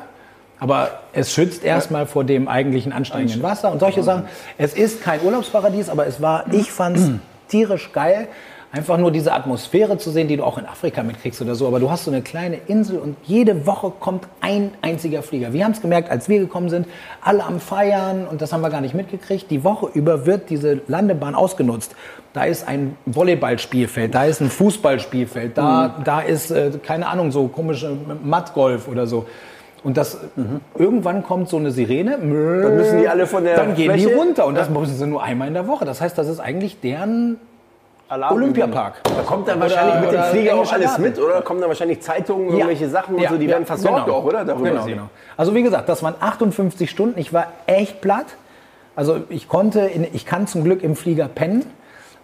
[0.58, 4.24] Aber es schützt erstmal vor dem eigentlichen ansteigenden Wasser und solche Sachen.
[4.58, 7.10] Es ist kein Urlaubsparadies, aber es war, ich fand es
[7.48, 8.26] tierisch geil,
[8.72, 11.66] einfach nur diese Atmosphäre zu sehen, die du auch in Afrika mitkriegst oder so.
[11.66, 15.52] Aber du hast so eine kleine Insel und jede Woche kommt ein einziger Flieger.
[15.52, 16.86] Wir haben es gemerkt, als wir gekommen sind,
[17.20, 19.50] alle am Feiern und das haben wir gar nicht mitgekriegt.
[19.50, 21.96] Die Woche über wird diese Landebahn ausgenutzt.
[22.32, 27.48] Da ist ein Volleyballspielfeld, da ist ein Fußballspielfeld, da, da ist, äh, keine Ahnung, so
[27.48, 29.26] komische Mattgolf oder so.
[29.82, 30.18] Und das,
[30.78, 34.16] irgendwann kommt so eine Sirene, Dann müssen die alle von der dann gehen die Fläche-
[34.16, 35.86] runter und das müssen sie nur einmal in der Woche.
[35.86, 37.38] Das heißt, das ist eigentlich deren
[38.10, 39.04] Alarm Olympiapark.
[39.04, 41.02] Da kommt dann wahrscheinlich mit dem oder Flieger auch alles Garten.
[41.02, 41.42] mit, oder?
[41.42, 44.18] Kommen dann wahrscheinlich Zeitungen, irgendwelche Sachen und so, die werden versorgt genau.
[44.18, 44.44] auch, oder?
[44.44, 45.08] Darüber Genau, genau.
[45.36, 47.18] Also wie gesagt, das waren 58 Stunden.
[47.20, 48.26] Ich war echt platt.
[48.96, 51.64] Also ich konnte, in, ich kann zum Glück im Flieger pennen,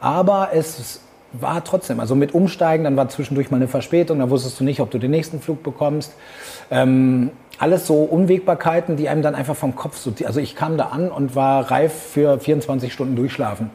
[0.01, 1.01] aber es
[1.33, 4.81] war trotzdem, also mit Umsteigen, dann war zwischendurch mal eine Verspätung, dann wusstest du nicht,
[4.81, 6.15] ob du den nächsten Flug bekommst.
[6.71, 10.87] Ähm, alles so Unwägbarkeiten, die einem dann einfach vom Kopf so, also ich kam da
[10.87, 13.71] an und war reif für 24 Stunden durchschlafen.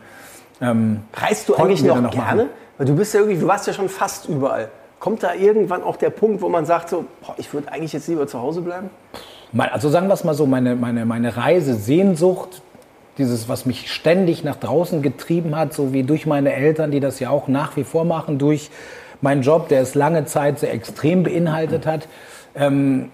[0.62, 2.44] Reist du eigentlich noch, noch gerne?
[2.44, 2.50] machen.
[2.78, 4.70] Weil du bist ja irgendwie, du warst ja schon fast überall.
[5.00, 8.08] Kommt da irgendwann auch der Punkt, wo man sagt so, boah, ich würde eigentlich jetzt
[8.08, 8.90] lieber zu Hause bleiben?
[9.58, 12.62] Also sagen wir es mal so, meine, meine, meine Reise, Sehnsucht,
[13.18, 17.20] dieses, was mich ständig nach draußen getrieben hat, so wie durch meine Eltern, die das
[17.20, 18.70] ja auch nach wie vor machen, durch
[19.22, 22.08] meinen Job, der es lange Zeit sehr extrem beinhaltet hat,
[22.56, 23.12] ähm,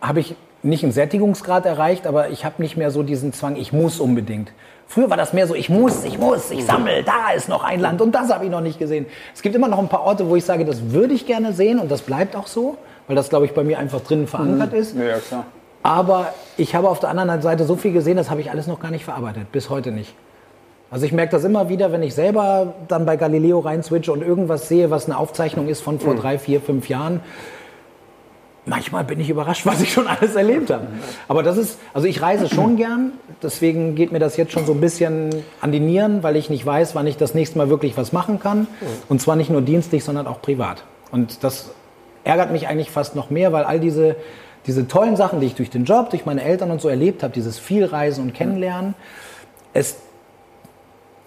[0.00, 3.72] habe ich nicht einen Sättigungsgrad erreicht, aber ich habe nicht mehr so diesen Zwang, ich
[3.72, 4.52] muss unbedingt.
[4.86, 7.80] Früher war das mehr so, ich muss, ich muss, ich sammle, da ist noch ein
[7.80, 9.06] Land und das habe ich noch nicht gesehen.
[9.34, 11.78] Es gibt immer noch ein paar Orte, wo ich sage, das würde ich gerne sehen
[11.78, 14.96] und das bleibt auch so, weil das, glaube ich, bei mir einfach drinnen verankert ist.
[14.96, 15.44] Ja, klar.
[15.82, 18.80] Aber ich habe auf der anderen Seite so viel gesehen, das habe ich alles noch
[18.80, 20.14] gar nicht verarbeitet, bis heute nicht.
[20.90, 24.22] Also ich merke das immer wieder, wenn ich selber dann bei Galileo rein switche und
[24.22, 27.20] irgendwas sehe, was eine Aufzeichnung ist von vor drei, vier, fünf Jahren.
[28.66, 30.86] Manchmal bin ich überrascht, was ich schon alles erlebt habe.
[31.28, 34.72] Aber das ist, also ich reise schon gern, deswegen geht mir das jetzt schon so
[34.72, 37.96] ein bisschen an die Nieren, weil ich nicht weiß, wann ich das nächste Mal wirklich
[37.96, 38.66] was machen kann.
[39.08, 40.84] Und zwar nicht nur dienstlich, sondern auch privat.
[41.10, 41.70] Und das
[42.24, 44.16] ärgert mich eigentlich fast noch mehr, weil all diese,
[44.66, 47.32] diese tollen Sachen, die ich durch den Job, durch meine Eltern und so erlebt habe,
[47.32, 48.94] dieses Vielreisen und Kennenlernen,
[49.72, 49.96] es,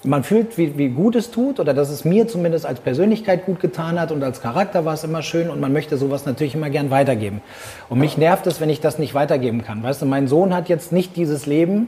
[0.05, 3.59] man fühlt, wie, wie gut es tut oder dass es mir zumindest als Persönlichkeit gut
[3.59, 6.69] getan hat und als Charakter war es immer schön und man möchte sowas natürlich immer
[6.69, 7.41] gern weitergeben.
[7.89, 9.81] Und mich nervt es, wenn ich das nicht weitergeben kann.
[9.83, 11.87] Weißt du, mein Sohn hat jetzt nicht dieses Leben.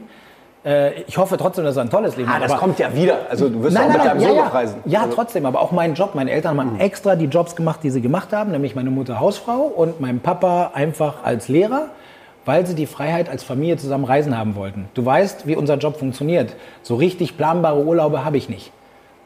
[0.64, 2.44] Äh, Ich hoffe trotzdem, dass er ein tolles Leben Ah, hat.
[2.44, 3.18] das kommt ja wieder.
[3.28, 4.46] Also du wirst Nein, auch nein, mit deinem ja, Sohn ja.
[4.48, 4.76] reisen.
[4.86, 6.14] Ja, Also, trotzdem, aber auch mein Job.
[6.14, 9.60] Meine Eltern haben extra die Jobs gemacht, die sie gemacht haben, nämlich meine Mutter Hausfrau
[9.60, 11.88] und mein Papa einfach als Lehrer,
[12.46, 14.88] weil sie die Freiheit als Familie zusammen reisen haben wollten.
[14.94, 16.54] Du weißt, wie unser Job funktioniert.
[16.82, 18.72] So richtig planbare Urlaube habe ich nicht.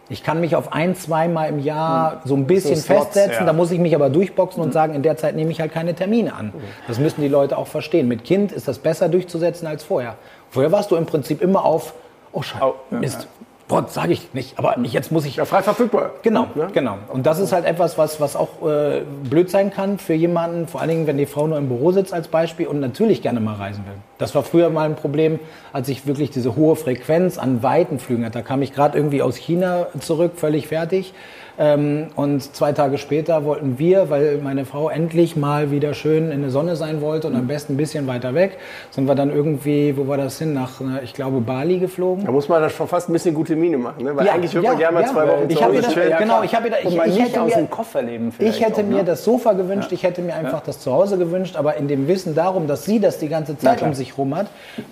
[0.09, 3.47] Ich kann mich auf ein, zweimal im Jahr so ein bisschen So Slots, festsetzen, ja.
[3.47, 5.95] da muss ich mich aber durchboxen und sagen, in der Zeit nehme ich halt keine
[5.95, 6.53] Termine an.
[6.89, 8.09] Das müssen die Leute auch verstehen.
[8.09, 10.17] Mit Kind ist das besser durchzusetzen als vorher.
[10.49, 11.95] Vorher warst du im Prinzip immer auf,
[12.33, 13.29] oh Scheiße, Mist,
[13.71, 16.11] Wort sage ich nicht, aber jetzt muss ich ja, frei verfügbar.
[16.23, 16.99] Genau, genau.
[17.09, 20.81] Und das ist halt etwas, was, was auch äh, blöd sein kann für jemanden, vor
[20.81, 23.55] allen Dingen, wenn die Frau nur im Büro sitzt als Beispiel und natürlich gerne mal
[23.55, 23.95] reisen will.
[24.19, 25.39] Das war früher mal ein Problem,
[25.73, 28.39] als ich wirklich diese hohe Frequenz an weiten Flügen hatte.
[28.39, 31.15] Da kam ich gerade irgendwie aus China zurück, völlig fertig.
[31.63, 36.41] Ähm, und zwei Tage später wollten wir, weil meine Frau endlich mal wieder schön in
[36.41, 38.57] der Sonne sein wollte und am besten ein bisschen weiter weg,
[38.91, 40.55] sind wir dann irgendwie, wo war das hin?
[40.55, 42.25] Nach, äh, ich glaube, Bali geflogen.
[42.25, 44.17] Da muss man das schon fast ein bisschen gute Miene machen, ne?
[44.17, 46.11] weil Ja, eigentlich würde ja, man gerne mal ja, zwei Wochen ich Hause wieder- chillen.
[46.11, 48.65] ja, genau, ich habe wieder, ich, ich nicht hätte aus mir, dem Koffer leben ich
[48.65, 49.05] hätte auch, mir ne?
[49.05, 52.69] das Sofa gewünscht, ich hätte mir einfach das Zuhause gewünscht, aber in dem Wissen darum,
[52.69, 54.47] dass sie das die ganze Zeit um sich rum hat,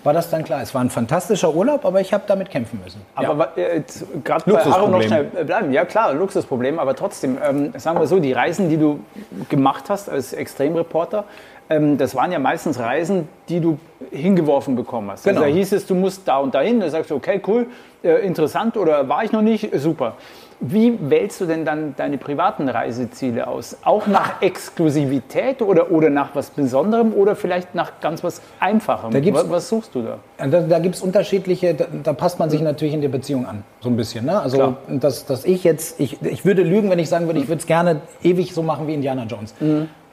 [0.04, 0.60] war das dann klar.
[0.60, 3.00] Es war ein fantastischer Urlaub, aber ich habe damit kämpfen müssen.
[3.14, 5.72] Aber äh, jetzt gerade bei Aaron noch schnell äh, bleiben.
[5.72, 9.00] Ja klar, Luxusproblem, aber trotzdem, ähm, sagen wir so, die Reisen, die du
[9.48, 11.24] gemacht hast als Extremreporter,
[11.70, 13.78] ähm, das waren ja meistens Reisen, die du
[14.10, 15.24] hingeworfen bekommen hast.
[15.24, 15.40] Genau.
[15.40, 17.66] Also da hieß es, du musst da und dahin, da sagst du, okay, cool,
[18.02, 20.14] äh, interessant oder war ich noch nicht, super.
[20.60, 23.76] Wie wählst du denn dann deine privaten Reiseziele aus?
[23.84, 29.10] Auch nach Exklusivität oder, oder nach was Besonderem oder vielleicht nach ganz was Einfachem?
[29.12, 30.18] Da gibt's- was, was suchst du da?
[30.48, 33.62] Da, da gibt es unterschiedliche, da, da passt man sich natürlich in der Beziehung an,
[33.80, 34.24] so ein bisschen.
[34.26, 34.40] Ne?
[34.40, 37.60] Also, dass, dass ich jetzt, ich, ich würde lügen, wenn ich sagen würde, ich würde
[37.60, 39.54] es gerne ewig so machen wie Indiana Jones.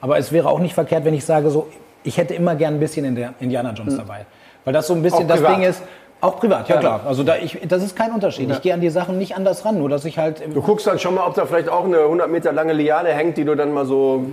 [0.00, 1.66] Aber es wäre auch nicht verkehrt, wenn ich sage, so,
[2.04, 4.26] ich hätte immer gern ein bisschen in der Indiana Jones dabei.
[4.64, 5.56] Weil das so ein bisschen Auch das privat.
[5.56, 5.82] Ding ist,
[6.20, 7.00] auch privat, ja, klar.
[7.06, 8.50] Also da ich, das ist kein Unterschied.
[8.50, 10.98] Ich gehe an die Sachen nicht anders ran, nur dass ich halt, Du guckst dann
[10.98, 13.72] schon mal, ob da vielleicht auch eine 100 Meter lange Liane hängt, die du dann
[13.72, 14.24] mal so...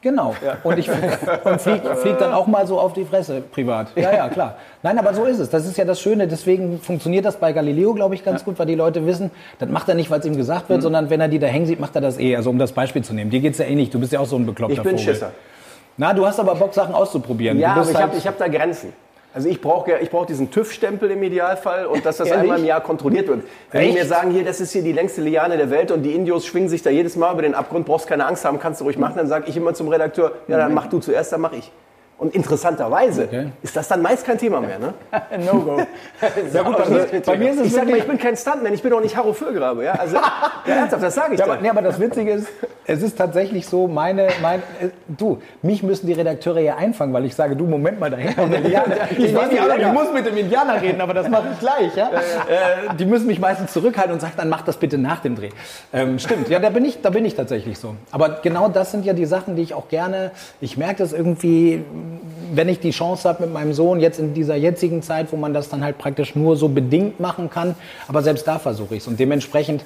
[0.00, 0.34] Genau.
[0.64, 3.86] Und ich und flieg, flieg dann auch mal so auf die Fresse privat.
[3.96, 4.56] Ja, ja, klar.
[4.82, 5.48] Nein, aber so ist es.
[5.48, 6.28] Das ist ja das Schöne.
[6.28, 9.88] Deswegen funktioniert das bei Galileo, glaube ich, ganz gut, weil die Leute wissen, das macht
[9.88, 10.74] er nicht, weil es ihm gesagt Mhm.
[10.74, 12.36] wird, sondern wenn er die da hängen sieht, macht er das eh.
[12.36, 13.30] Also um das Beispiel zu nehmen.
[13.30, 13.94] Dir geht's ja eh nicht.
[13.94, 15.14] Du bist ja auch so ein bekloppter Ich bin Vogel.
[15.14, 15.30] Schisser.
[15.96, 17.58] Na, du hast aber Bock, Sachen auszuprobieren.
[17.58, 18.92] Ja, aber ich halt, habe ich hab da Grenzen.
[19.34, 22.42] Also ich brauche ich brauch diesen TÜV-Stempel im Idealfall und dass das Ehrlich?
[22.42, 23.42] einmal im Jahr kontrolliert wird.
[23.72, 23.98] Wenn die Echt?
[23.98, 26.68] mir sagen, hier, das ist hier die längste Liane der Welt und die Indios schwingen
[26.68, 29.14] sich da jedes Mal über den Abgrund, brauchst keine Angst haben, kannst du ruhig machen,
[29.16, 31.72] dann sage ich immer zum Redakteur, ja, dann mach du zuerst, dann mach ich.
[32.16, 33.48] Und interessanterweise Okay.
[33.62, 34.78] ist das dann meist kein Thema mehr.
[34.78, 34.94] Ne?
[35.44, 35.78] No-Go.
[36.52, 38.72] ja gut, bei mir, bei mir ist es Ich sag mal, ich bin kein Stuntman,
[38.72, 39.84] ich bin auch nicht Harro Füllgrabe.
[39.84, 39.92] Ja?
[39.94, 41.52] Also, ja, ernsthaft, das sage ich Ja, dir.
[41.52, 42.46] aber, nee, aber das Witzige ist,
[42.86, 47.24] es ist tatsächlich so, meine, mein, äh, du, mich müssen die Redakteure ja einfangen, weil
[47.24, 48.94] ich sage, du, Moment mal, dahinter kommt ein Indianer.
[49.10, 51.96] Ich weiß nicht, aber ich muss mit dem Indianer reden, aber das mache ich gleich,
[51.96, 52.10] ja?
[52.10, 55.50] Äh, die müssen mich meistens zurückhalten und sagen, dann mach das bitte nach dem Dreh.
[55.92, 57.96] Ähm, stimmt, ja, da bin, ich, da bin ich tatsächlich so.
[58.12, 61.84] Aber genau das sind ja die Sachen, die ich auch gerne, ich merke das irgendwie,
[62.52, 65.54] wenn ich die Chance habe mit meinem Sohn, jetzt in dieser jetzigen Zeit, wo man
[65.54, 67.74] das dann halt praktisch nur so bedingt machen kann,
[68.08, 69.84] aber selbst da versuche ich es und dementsprechend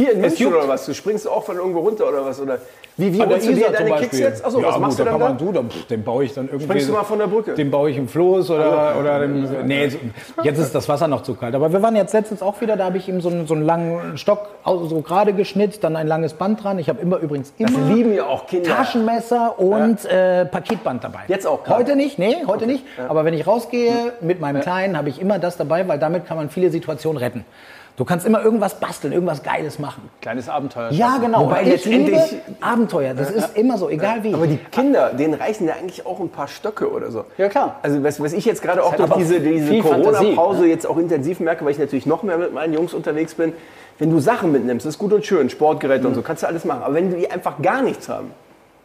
[0.00, 0.86] Hier in München oder was?
[0.86, 2.40] Du springst auch von irgendwo runter oder was?
[2.40, 2.58] Oder
[2.96, 4.44] wie, wie holst du dir deine Kicks jetzt?
[4.44, 5.32] Achso, ja, was gut, machst du da dann da?
[5.32, 6.64] du, da, den baue ich dann irgendwie.
[6.64, 7.54] Springst du mal von der Brücke?
[7.54, 9.98] Den baue ich im Floß oder, oder dem, nee, so-
[10.42, 11.54] jetzt ist das Wasser noch zu kalt.
[11.54, 13.64] Aber wir waren jetzt letztens auch wieder, da habe ich ihm so einen, so einen
[13.64, 16.78] langen Stock so gerade geschnitzt, dann ein langes Band dran.
[16.78, 18.70] Ich habe immer übrigens Das immer lieben ja auch Kinder.
[18.70, 21.20] Taschenmesser und äh, Paketband dabei.
[21.28, 21.80] Jetzt auch gerade?
[21.80, 22.84] Heute nicht, nee, heute nicht.
[23.08, 26.36] Aber wenn ich rausgehe mit meinem Kleinen, habe ich immer das dabei, weil damit kann
[26.36, 27.44] man viele Situationen retten.
[28.00, 30.08] Du kannst immer irgendwas basteln, irgendwas Geiles machen.
[30.22, 30.90] Kleines Abenteuer.
[30.90, 31.44] Ja, genau.
[31.44, 33.12] Wobei ich liebe letztendlich- Abenteuer.
[33.12, 34.32] Das ist immer so, egal wie.
[34.32, 37.26] Aber die Kinder, denen reichen ja eigentlich auch ein paar Stöcke oder so.
[37.36, 37.76] Ja, klar.
[37.82, 41.62] Also was, was ich jetzt gerade auch durch diese, diese Corona-Pause jetzt auch intensiv merke,
[41.66, 43.52] weil ich natürlich noch mehr mit meinen Jungs unterwegs bin,
[43.98, 46.82] wenn du Sachen mitnimmst, ist gut und schön, Sportgeräte und so, kannst du alles machen.
[46.82, 48.30] Aber wenn die einfach gar nichts haben,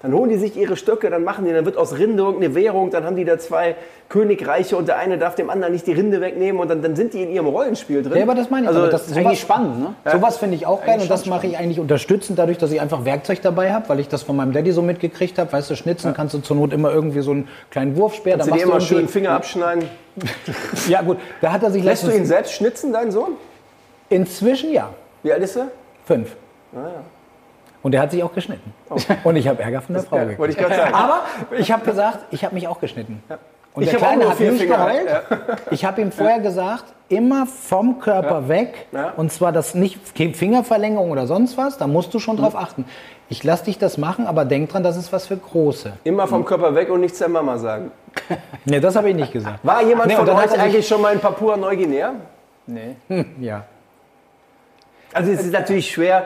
[0.02, 2.92] dann holen die sich ihre Stöcke, dann machen die, dann wird aus Rinde irgendeine Währung,
[2.92, 3.76] dann haben die da zwei
[4.10, 7.14] Königreiche und der eine darf dem anderen nicht die Rinde wegnehmen und dann, dann sind
[7.14, 8.18] die in ihrem Rollenspiel drin.
[8.18, 8.68] Ja, aber das meine ich.
[8.68, 9.96] Also, aber das ist eigentlich spannend, ne?
[10.12, 13.04] Sowas finde ich auch geil und das mache ich eigentlich unterstützend dadurch, dass ich einfach
[13.06, 15.52] Werkzeug dabei habe, weil ich das von meinem Daddy so mitgekriegt habe.
[15.52, 18.38] Weißt du, schnitzen kannst du zur Not immer irgendwie so einen kleinen Wurfspeer.
[18.38, 19.86] kannst du dir immer schön Finger abschneiden.
[20.88, 23.34] Ja gut, da hat er sich Lässt du ihn selbst schnitzen, deinen Sohn?
[24.10, 24.90] Inzwischen ja,
[25.24, 25.68] Wie alt ist er?
[26.06, 26.36] fünf.
[27.86, 28.74] Und er hat sich auch geschnitten.
[29.24, 30.60] Und ich habe Ärger von der Frau Ja, gekriegt.
[30.60, 30.96] ich.
[30.96, 31.20] Aber
[31.56, 33.22] ich habe gesagt, ich habe mich auch geschnitten.
[33.76, 34.78] Und Ich der Kleine hat nicht Finger.
[34.78, 35.22] geheult.
[35.70, 38.88] Ich habe ihm vorher gesagt, immer vom Körper weg.
[38.92, 39.14] Ja.
[39.16, 41.78] Und zwar das nicht Fingerverlängerung oder sonst was.
[41.78, 42.86] Da musst du schon drauf achten.
[43.30, 45.94] Ich lasse dich das machen, aber denk dran, das ist was für Große.
[46.06, 47.92] Immer vom Körper weg und nichts der Mama sagen.
[48.66, 49.60] Nee, das habe ich nicht gesagt.
[49.62, 52.14] War jemand Nee, von euch eigentlich schon mal in Papua-Neuguinea?
[52.66, 52.96] Nee.
[53.40, 53.64] Ja.
[55.14, 56.26] Also es ist natürlich schwer,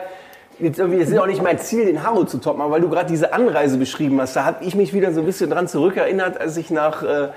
[0.60, 2.88] jetzt irgendwie, es ist auch nicht mein Ziel, den Harro zu toppen, aber weil du
[2.88, 6.40] gerade diese Anreise beschrieben hast, da habe ich mich wieder so ein bisschen dran zurückerinnert,
[6.40, 7.28] als ich nach äh,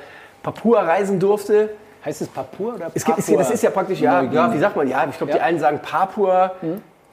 [0.42, 1.70] Papua reisen durfte.
[2.06, 4.76] Heißt es Papua oder Es gibt, es, das ist ja praktisch, ja, ja, wie sagt
[4.76, 5.46] man, ja, ich glaube, die Ja.
[5.46, 6.52] einen sagen Papua,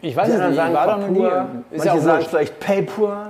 [0.03, 1.21] Ich weiß die es nicht, ich sagen war da noch nie.
[1.21, 3.27] Papua, Ist manche ja auch sagen vielleicht Papua.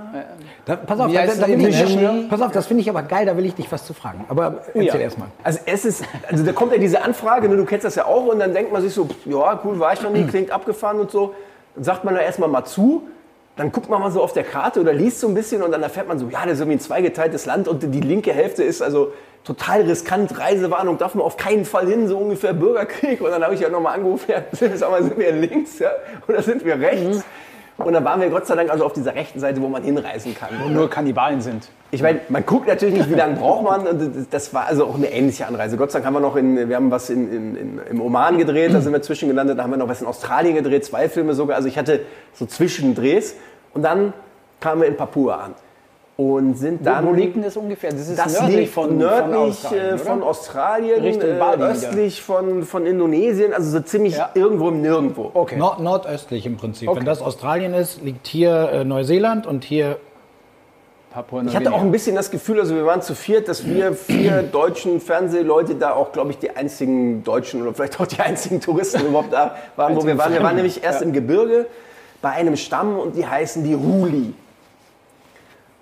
[0.65, 3.45] Da, pass auf, da, da, ich, pass auf, das finde ich aber geil, da will
[3.45, 4.25] ich dich was zu fragen.
[4.29, 4.95] Aber erzähl ja.
[4.95, 5.27] erst mal.
[5.43, 8.25] Also es ist, also da kommt ja diese Anfrage, ne, du kennst das ja auch,
[8.25, 11.11] und dann denkt man sich so, ja, cool, war ich noch nie, klingt abgefahren und
[11.11, 11.35] so.
[11.75, 13.07] Dann sagt man da erstmal mal zu,
[13.55, 15.83] dann guckt man mal so auf der Karte oder liest so ein bisschen und dann
[15.83, 18.81] erfährt man so, ja, das ist irgendwie ein zweigeteiltes Land und die linke Hälfte ist
[18.81, 23.21] also total riskant, Reisewarnung, darf man auf keinen Fall hin, so ungefähr Bürgerkrieg.
[23.21, 24.43] Und dann habe ich ja nochmal angerufen, ja,
[24.75, 25.91] sag mal, sind wir links ja,
[26.27, 27.23] oder sind wir rechts?
[27.77, 30.35] Und dann waren wir Gott sei Dank also auf dieser rechten Seite, wo man hinreisen
[30.35, 30.49] kann.
[30.63, 31.69] Wo nur Kannibalen sind.
[31.93, 33.85] Ich meine, man guckt natürlich nicht, wie lange braucht man.
[33.85, 35.75] Und das- war also auch eine ähnliche Anreise.
[35.75, 38.37] Gott sei Dank haben wir noch in, wir haben was in, in, in, im Oman
[38.37, 39.57] gedreht, da sind wir zwischengelandet.
[39.59, 41.57] Da haben wir noch was in Australien gedreht, zwei Filme sogar.
[41.57, 41.99] Also ich hatte
[42.33, 43.35] so Zwischendrehs.
[43.73, 44.13] Und dann
[44.61, 45.55] kamen wir in Papua an.
[46.17, 47.07] Und sind dann...
[47.07, 47.89] Wo liegt denn das ungefähr?
[47.91, 49.97] Das ist Das nördlich liegt von, nördlich von Australien, äh, oder?
[50.03, 51.69] von Australien, Richtung äh, Bali wieder.
[51.69, 54.29] östlich von, von Indonesien, also so ziemlich Ja.
[54.35, 55.31] irgendwo im Nirgendwo.
[55.33, 55.57] Okay.
[55.57, 56.89] Nord nordöstlich im Prinzip.
[56.89, 56.99] Okay.
[56.99, 59.97] Wenn das Australien ist, liegt hier äh, Neuseeland und hier
[61.45, 64.43] Ich hatte auch ein bisschen das Gefühl, also wir waren zu viert, dass wir vier
[64.51, 69.05] deutschen Fernsehleute da auch, glaube ich, die einzigen Deutschen oder vielleicht auch die einzigen Touristen
[69.07, 70.33] überhaupt da waren, wo wir waren.
[70.33, 71.65] Wir waren nämlich erst im Gebirge
[72.21, 74.33] bei einem Stamm und die heißen die Huli.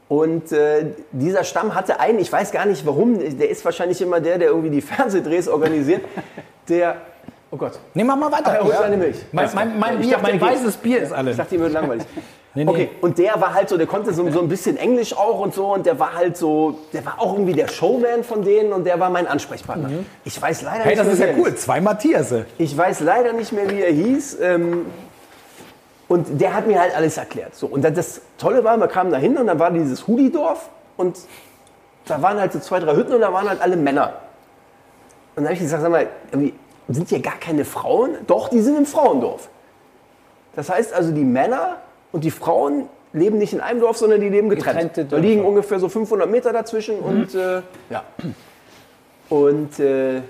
[0.07, 4.19] Und äh, dieser Stamm hatte einen, ich weiß gar nicht warum, der ist wahrscheinlich immer
[4.19, 6.01] der, der irgendwie die Fernsehdrehs organisiert,
[6.67, 6.95] der,
[7.51, 8.45] oh Gott, Nee, mach mal weiter.
[8.47, 9.17] Ach, er holt seine Milch.
[9.31, 11.31] Mein, mein, mein, Bier, dachte, mein weißes Bier ist alle.
[11.31, 12.05] Ich dachte, ihm wird langweilig.
[12.55, 12.69] Nee, nee.
[12.71, 15.53] Okay, und der war halt so, der konnte so, so ein bisschen Englisch auch und
[15.53, 18.85] so und der war halt so, der war auch irgendwie der Showman von denen und
[18.85, 19.89] der war mein Ansprechpartner.
[20.25, 20.83] Ich weiß leider Mhm.
[20.83, 21.55] Hey, nicht das mehr, ist ja wie er cool.
[21.55, 22.45] Zwei Matthiasse.
[22.57, 24.39] Ich weiß leider nicht mehr, wie er hieß.
[24.41, 24.87] Ähm,
[26.07, 27.53] und der hat mir halt alles erklärt.
[27.53, 31.19] So, und das Tolle war, wir kamen da hin und dann war dieses Hudi-Dorf und
[32.05, 34.13] da waren halt so zwei, drei Hütten und da waren halt alle Männer.
[35.35, 36.07] Und dann habe ich gesagt, sag mal,
[36.87, 38.15] sind hier gar keine Frauen?
[38.25, 39.49] Doch, die sind im Frauendorf.
[40.55, 41.77] Das heißt also, die Männer
[42.11, 45.05] und die Frauen leben nicht in einem Dorf, sondern die leben getrennt.
[45.09, 45.41] Da liegen.
[45.41, 45.47] Mhm.
[45.47, 48.03] ungefähr so 500 Meter dazwischen und äh, ja.
[49.29, 50.21] Und äh,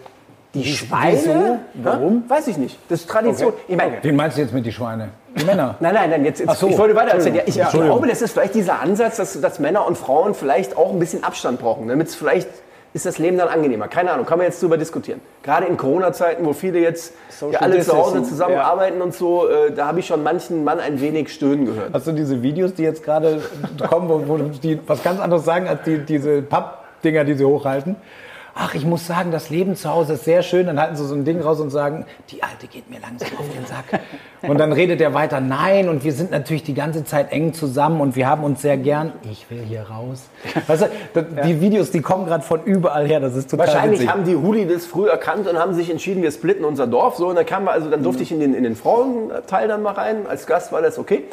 [0.53, 1.85] die Schweine, wieso?
[1.85, 2.23] Warum?
[2.27, 2.79] Ja, weiß ich nicht.
[2.89, 3.49] Das ist Tradition.
[3.49, 3.61] Okay.
[3.67, 5.09] Ich meine, Wen meinst du jetzt mit die Schweine?
[5.37, 5.75] Die Männer.
[5.79, 6.67] Nein, nein, nein, jetzt, jetzt so.
[6.67, 7.35] ich wollte weiter erzählen.
[7.35, 10.91] Ja, ich glaube, das ist vielleicht dieser Ansatz, dass, dass Männer und Frauen vielleicht auch
[10.91, 12.49] ein bisschen Abstand brauchen, damit es vielleicht
[12.93, 13.87] ist das Leben dann angenehmer.
[13.87, 15.21] Keine Ahnung, kann man jetzt drüber diskutieren.
[15.43, 17.13] Gerade in Corona-Zeiten, wo viele jetzt
[17.51, 20.99] ja, alle zu Hause zusammenarbeiten und so, äh, da habe ich schon manchen Mann ein
[20.99, 21.93] wenig stöhnen gehört.
[21.93, 23.41] Hast du diese Videos, die jetzt gerade
[23.89, 27.95] kommen, wo, wo die was ganz anderes sagen als die, diese Pappdinger, die sie hochhalten?
[28.55, 30.67] Ach, ich muss sagen, das Leben zu Hause ist sehr schön.
[30.67, 33.45] Dann halten sie so ein Ding raus und sagen, die Alte geht mir langsam auf
[33.49, 34.01] den Sack.
[34.41, 38.01] Und dann redet er weiter, nein, und wir sind natürlich die ganze Zeit eng zusammen
[38.01, 39.13] und wir haben uns sehr gern.
[39.29, 40.23] Ich will hier raus.
[40.67, 43.19] Weißt du, die Videos, die kommen gerade von überall her.
[43.19, 44.11] Das ist total Wahrscheinlich witzig.
[44.11, 47.17] haben die Huli das früh erkannt und haben sich entschieden, wir splitten unser Dorf.
[47.17, 49.93] So, und dann kam also dann durfte ich in den, in den Frauenteil dann mal
[49.93, 50.27] rein.
[50.27, 51.23] Als Gast war das okay.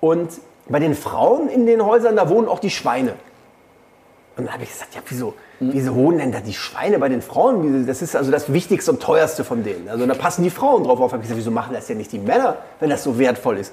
[0.00, 0.30] Und
[0.68, 3.14] bei den Frauen in den Häusern, da wohnen auch die Schweine.
[4.36, 7.22] Und dann habe ich gesagt, ja, wieso, wieso wohnen denn da die Schweine bei den
[7.22, 7.86] Frauen?
[7.86, 9.88] Das ist also das Wichtigste und Teuerste von denen.
[9.88, 11.12] Also da passen die Frauen drauf auf.
[11.12, 13.72] Ich gesagt, wieso machen das ja nicht die Männer, wenn das so wertvoll ist?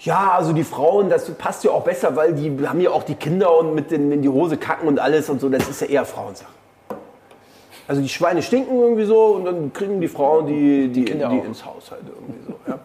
[0.00, 3.14] Ja, also die Frauen, das passt ja auch besser, weil die haben ja auch die
[3.14, 5.48] Kinder und mit den, in die Hose kacken und alles und so.
[5.48, 6.52] Das ist ja eher Frauensache.
[7.86, 11.30] Also die Schweine stinken irgendwie so und dann kriegen die Frauen die, die, die, Kinder
[11.30, 11.44] auch.
[11.44, 12.54] ins Haus halt irgendwie so.
[12.66, 12.78] Ja.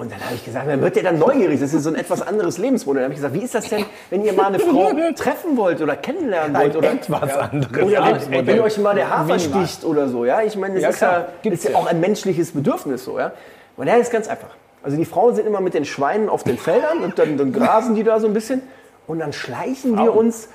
[0.00, 1.60] Und dann habe ich gesagt, man wird ja dann neugierig.
[1.60, 3.02] Das ist so ein etwas anderes Lebensmodell.
[3.02, 5.82] Dann habe ich gesagt, wie ist das denn, wenn ihr mal eine Frau treffen wollt
[5.82, 6.74] oder kennenlernen wollt?
[6.74, 7.70] Oder, etwas anderes.
[7.70, 8.46] oder wenn, Lebensmodell.
[8.46, 10.24] wenn euch mal der Hafer sticht oder so.
[10.24, 10.40] Ja?
[10.42, 11.28] Ich meine, das Ja, ist, klar.
[11.42, 13.04] ja, ist ja auch ein menschliches Bedürfnis.
[13.04, 13.32] So, ja?
[13.76, 14.48] Und ja, ist ganz einfach.
[14.82, 17.94] Also die Frauen sind immer mit den Schweinen auf den Feldern und dann, dann grasen
[17.94, 18.62] die da so ein bisschen.
[19.06, 20.48] Und dann schleichen wir uns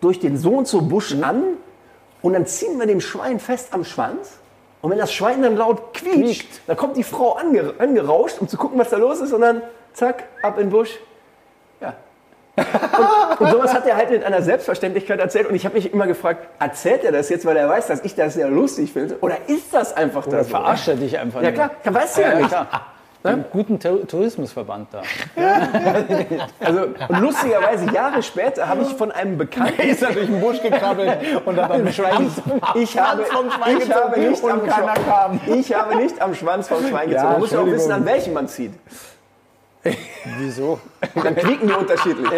[0.00, 1.42] durch den so und so Busch an
[2.22, 4.38] und dann ziehen wir dem Schwein fest am Schwanz.
[4.82, 8.56] Und wenn das Schwein dann laut quietscht, dann kommt die Frau ange angerauscht, um zu
[8.56, 9.32] gucken, was da los ist.
[9.32, 9.62] Und dann
[9.92, 10.98] zack, ab in den Busch.
[11.80, 11.94] Ja.
[12.56, 15.48] Und, und sowas hat er halt mit einer Selbstverständlichkeit erzählt.
[15.48, 18.14] Und ich habe mich immer gefragt, erzählt er das jetzt, weil er weiß, dass ich
[18.14, 19.18] das sehr lustig finde?
[19.20, 20.46] Oder ist das einfach Oder das?
[20.46, 20.56] so?
[20.56, 21.68] verarscht er dich einfach Ja nur?
[21.68, 22.48] klar, weißt du ja, nicht.
[22.48, 22.86] klar.
[23.22, 25.02] Einen guten Tourismusverband da.
[26.58, 29.82] Also, und lustigerweise, Jahre später habe ich von einem Bekannten...
[29.82, 32.30] ist er durch den Busch gekrabbelt und hat dann Schwein
[32.76, 36.68] Ich habe, vom Schwein ich habe gezogen nicht am Schwanz, ich habe nicht am Schwanz
[36.68, 37.24] vom Schwein gezogen.
[37.26, 38.72] Ja, man muss ja auch wissen, an welchem man zieht.
[40.38, 40.78] Wieso?
[41.14, 42.28] Dann quieken die unterschiedlich.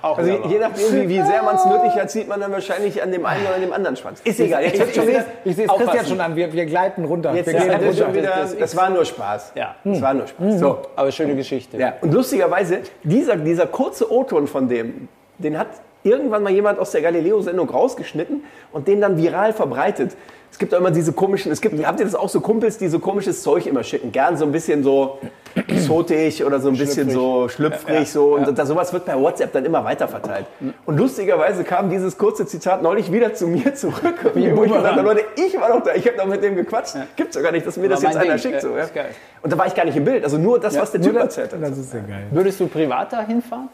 [0.00, 3.12] auch Also je nachdem, wie, sehr man es nötig hat, zieht man dann wahrscheinlich an
[3.12, 4.20] dem einen oder an dem anderen Schwanz.
[4.24, 4.64] Ist egal.
[4.64, 6.34] Ich, ich, sehe es- Christian schon an.
[6.34, 7.34] Wir, wir gleiten runter.
[7.34, 8.14] Jetzt wir ist gleiten runter.
[8.14, 8.36] wieder.
[8.40, 9.52] Das- Das war nur Spaß.
[9.54, 9.74] Ja.
[9.84, 10.58] Das war nur Spaß.
[10.58, 10.78] So.
[10.96, 11.76] Aber schöne Geschichte.
[11.76, 11.94] Ja.
[12.00, 15.68] Und lustigerweise, dieser, dieser kurze O-Ton von dem, den hat
[16.04, 20.16] irgendwann mal jemand aus der Galileo-Sendung rausgeschnitten und den dann viral verbreitet.
[20.56, 22.88] Es gibt auch immer diese komischen, es gibt, habt ihr das auch so Kumpels, die
[22.88, 24.10] so komisches Zeug immer schicken?
[24.10, 25.18] Gern so ein bisschen so
[25.54, 28.36] exotisch oder so ein bisschen so schlüpfrig so.
[28.36, 30.46] Und da, sowas wird per WhatsApp dann immer weiter verteilt.
[30.86, 34.14] Und lustigerweise kam dieses kurze Zitat neulich wieder zu mir zurück.
[34.32, 36.96] Wo ich gesagt habe, Leute, ich war doch da, ich habe doch mit dem gequatscht.
[37.16, 38.52] Gibt's doch gar nicht, dass mir das War jetzt mein einer Ding.
[38.52, 38.54] schickt.
[38.54, 39.04] Ja, So, ja.
[39.42, 40.24] Und da war ich gar nicht im Bild.
[40.24, 41.62] Also nur das, was der Typ erzählt hat.
[41.62, 42.28] Das ist ja geil.
[42.30, 43.68] Würdest du privat da hinfahren?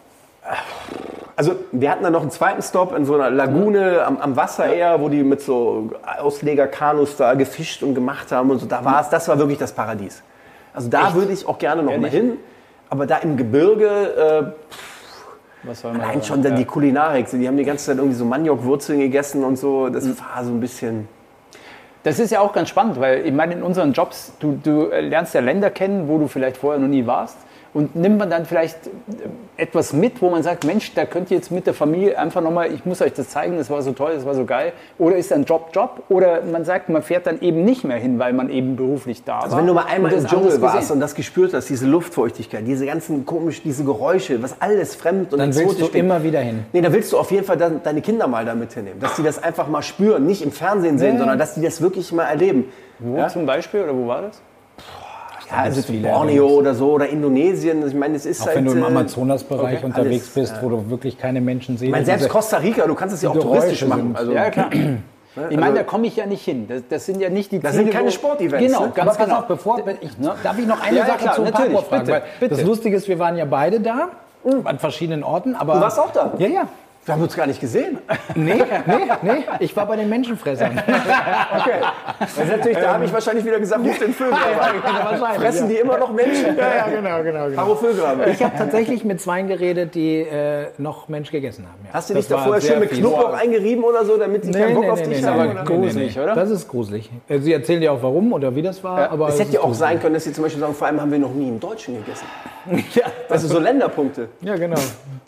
[1.34, 4.66] Also wir hatten dann noch einen zweiten Stop in so einer Lagune am, am Wasser
[4.72, 5.90] eher, wo die mit so
[6.20, 8.66] Auslegerkanus da gefischt und gemacht haben und so.
[8.66, 10.22] Da war es, das war wirklich das Paradies.
[10.74, 12.12] Also da würde ich auch gerne noch mal Ehrlich?
[12.12, 12.36] hin.
[12.90, 14.42] Aber da im Gebirge, äh,
[15.84, 16.58] man allein da- schon dann ja.
[16.58, 17.26] die Kulinarik.
[17.30, 19.88] Die haben die ganze Zeit irgendwie so Maniokwurzeln gegessen und so.
[19.88, 20.16] Das Mhm.
[20.18, 21.08] war so ein bisschen.
[22.02, 25.34] Das ist ja auch ganz spannend, weil ich meine, in unseren Jobs, du, du lernst
[25.34, 27.36] ja Länder kennen, wo du vielleicht vorher noch nie warst.
[27.74, 28.90] Und nimmt man dann vielleicht äh,
[29.62, 32.70] etwas mit, wo man sagt, Mensch, da könnt ihr jetzt mit der Familie einfach nochmal,
[32.70, 34.72] ich muss euch das zeigen, das war so toll, das war so geil.
[34.98, 36.02] Oder ist dann Job, Job?
[36.10, 39.36] Oder man sagt, man fährt dann eben nicht mehr hin, weil man eben beruflich da
[39.36, 39.44] war.
[39.44, 40.92] Also wenn du mal einmal im das Dschungel warst gesehen.
[40.94, 45.38] und das gespürt hast, diese Luftfeuchtigkeit, diese ganzen komischen, diese Geräusche, was alles fremd und
[45.38, 46.66] Dann willst du exotisch immer wieder hin.
[46.74, 49.00] Nee, da willst du auf jeden Fall dann deine Kinder mal damit hinnehmen.
[49.00, 51.18] Dass die das einfach mal spüren, nicht im Fernsehen sehen, Ja.
[51.20, 52.66] sondern dass die das wirklich mal erleben.
[52.98, 53.28] Wo Ja?
[53.28, 54.42] zum Beispiel, oder wo war das?
[55.52, 56.58] Ja, also viele Borneo erlebst.
[56.60, 57.86] oder so oder Indonesien.
[57.86, 58.56] Ich meine, es ist Auch halt.
[58.56, 61.86] wenn du im äh, Amazonasbereich okay, unterwegs alles, bist, wo du wirklich keine Menschen siehst.
[61.88, 64.06] Ich meine, selbst Costa Rica, du kannst es ja auch die touristisch Geräusche machen.
[64.08, 64.70] sind- Also, Ja, klar.
[65.48, 66.66] Ich meine, also- da komme ich ja nicht hin.
[66.68, 68.92] Das, das sind ja nicht die Das sind Ziele, keine wo- Sportevents, Genau, ne?
[68.94, 69.38] ganz Aber pass genau.
[69.38, 70.10] auf, bevor, ich,
[70.42, 72.04] darf ich noch eine Ja, ja, Sache klar, zu natürlich, Papua fragen?
[72.04, 72.54] bitte, Weil bitte.
[72.54, 74.08] Das Lustige ist, wir waren ja beide da,
[74.64, 75.54] an verschiedenen Orten.
[75.54, 76.32] Aber Du warst auch da?
[76.36, 76.68] Ja, ja.
[77.04, 77.98] Wir haben uns gar nicht gesehen.
[78.36, 79.44] Nee, nee, nee.
[79.58, 80.80] Ich war bei den Menschenfressern.
[81.62, 81.80] Okay.
[82.18, 84.34] Das ist natürlich, da habe ich wahrscheinlich wieder gesagt, ruf den Vögel.
[85.36, 86.56] Fressen die immer noch Menschen?
[86.56, 87.44] Ja, ja, genau, genau.
[87.46, 87.56] genau.
[87.56, 88.30] Karo Vögelrabe.
[88.30, 91.80] Ich habe tatsächlich mit Zweien geredet, die äh, noch Mensch gegessen haben.
[91.86, 91.94] Ja.
[91.94, 92.90] Hast du Das dich da vorher schön mit.
[92.90, 95.40] Knoblauch eingerieben oder so, damit sie keinen Bock auf dich haben?
[95.40, 95.64] aber oder?
[95.64, 96.34] gruselig, oder?
[96.34, 97.10] Das ist gruselig.
[97.28, 99.10] Sie erzählen dir auch warum oder wie das war.
[99.10, 99.78] aber Es hätte ja auch gruselig.
[99.90, 101.96] sein können, dass sie zum Beispiel sagen, vor allem haben wir noch nie einen Deutschen
[101.96, 102.26] gegessen.
[102.94, 104.28] Ja, Also so Länderpunkte.
[104.40, 104.76] ja, genau.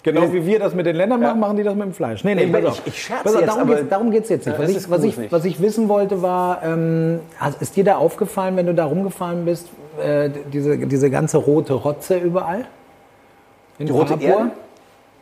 [0.05, 2.23] Genau wie wir das mit den Ländern machen, machen die das mit dem Fleisch.
[2.25, 2.87] Nee, nee, Nee, pass ich- auf.
[2.87, 4.59] ich scherze Pass auf, jetzt, darum aber- geht's- Darum geht es jetzt nicht.
[4.59, 5.33] Was das ich, was, ich, gruselig.
[5.33, 9.45] was ich wissen wollte war, ähm, hast- ist dir da aufgefallen, wenn du da rumgefahren
[9.45, 9.69] bist,
[10.03, 12.65] äh, diese, diese ganze rote Rotze überall?
[13.79, 14.27] In Die rote Papua?
[14.29, 14.51] Erde?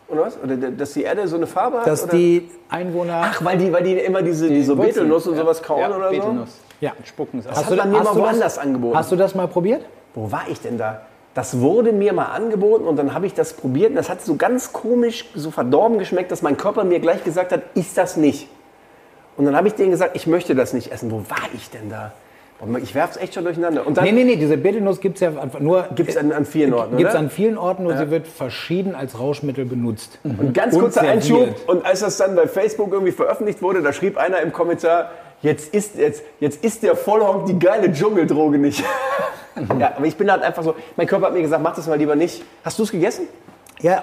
[0.09, 0.37] Oder was?
[0.45, 1.87] Oder dass die Erde so eine Farbe hat?
[1.87, 2.13] Dass oder?
[2.17, 3.23] die Einwohner...
[3.25, 4.95] Ach, weil die, weil die immer diese, diese Wurzeln.
[4.95, 5.41] Betelnuss und Ja.
[5.43, 6.17] sowas kauen ja, oder so?
[6.17, 6.59] Betelnuss.
[6.81, 6.93] Ja.
[7.05, 7.65] Spucken Das aus.
[7.67, 8.97] hat man mir hast mal du woanders angeboten.
[8.99, 9.85] Hast du das mal probiert?
[10.15, 11.01] Wo war ich denn da?
[11.35, 14.37] Das wurde mir mal angeboten und dann habe ich das probiert und das hat so
[14.37, 18.49] ganz komisch, so verdorben geschmeckt, dass mein Körper mir gleich gesagt hat, ist das nicht.
[19.37, 21.11] Und dann habe ich denen gesagt, ich möchte das nicht essen.
[21.11, 22.13] Wo war ich denn da?
[22.81, 23.85] Ich werfe es echt schon durcheinander.
[23.85, 25.89] Und dann Nee, nee, nee, diese Betelnuss gibt es ja einfach nur...
[25.97, 28.95] gibt es an, an vielen Orten, Gibt es an vielen Orten, nur sie wird verschieden
[28.95, 30.21] als Rauschmittel benutzt.
[30.23, 31.01] Und ganz kurzer.
[31.01, 31.49] Einschub.
[31.67, 35.75] Und als das dann bei Facebook irgendwie veröffentlicht wurde, da schrieb einer im Kommentar, jetzt
[35.75, 38.85] ist, jetzt, jetzt ist der Vollhonk die geile Dschungeldroge nicht.
[39.79, 41.99] ja, aber ich bin halt einfach so, mein Körper hat mir gesagt, mach das mal
[41.99, 42.43] lieber nicht.
[42.65, 43.27] Hast du es gegessen?
[43.81, 44.03] Ja,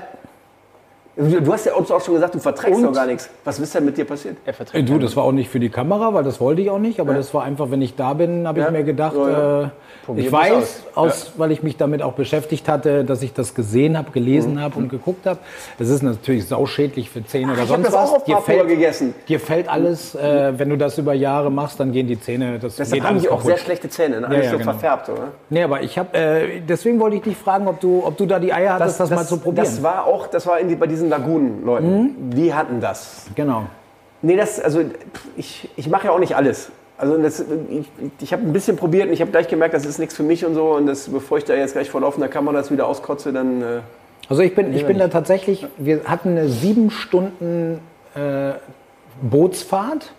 [1.22, 2.84] Du hast ja uns auch schon gesagt, du verträgst Und?
[2.86, 3.30] doch gar nichts.
[3.44, 4.38] Was ist denn mit dir passiert?
[4.46, 6.80] Er verträgt Du, das war auch nicht für die Kamera, weil das wollte ich auch
[6.80, 7.02] nicht.
[7.02, 8.72] Aber das war einfach, wenn ich da bin, habe ich Ja.
[8.72, 9.64] mir gedacht, Ja, ja.
[9.64, 9.68] äh,
[10.16, 10.54] ich das weiß,
[10.96, 11.08] aus.
[11.12, 14.62] aus, weil ich mich damit auch beschäftigt hatte, dass ich das gesehen habe, gelesen Mhm.
[14.62, 15.40] habe und geguckt habe.
[15.78, 18.10] Das ist natürlich sauschädlich für Zähne oder ich hab sonst das was.
[18.12, 19.14] auch auf dir, fällt, gegessen.
[19.28, 22.78] dir fällt alles, äh, wenn du das über Jahre machst, dann gehen die Zähne, das
[22.78, 23.46] Deshalb geht haben die auch kaputt.
[23.48, 24.28] sehr schlechte Zähne, ne?
[24.28, 24.72] alles ja, so genau.
[24.72, 25.28] verfärbt, oder?
[25.50, 28.40] Nee, aber ich habe, äh, deswegen wollte ich dich fragen, ob du, ob du da
[28.40, 29.66] die Eier hattest, das, mal zu probieren.
[29.66, 32.32] Das war auch, das war in die, bei diesen Lagunen-Leuten.
[32.32, 33.26] Die hatten das.
[33.36, 33.64] genau.
[34.22, 34.82] Nee, das, also
[35.38, 36.72] ich, ich mache ja auch nicht alles.
[36.98, 39.98] Also das, ich, ich habe ein bisschen probiert und ich habe gleich gemerkt, das ist
[40.00, 40.72] nichts für mich und so.
[40.72, 43.62] Und das, bevor ich da jetzt gleich vor laufender Kamera das wieder auskotze, dann.
[43.62, 43.66] Äh,
[44.28, 47.80] Also ich bin, ich bin da tatsächlich, wir hatten eine sieben Stunden
[48.16, 48.52] äh,
[49.22, 50.12] Bootsfahrt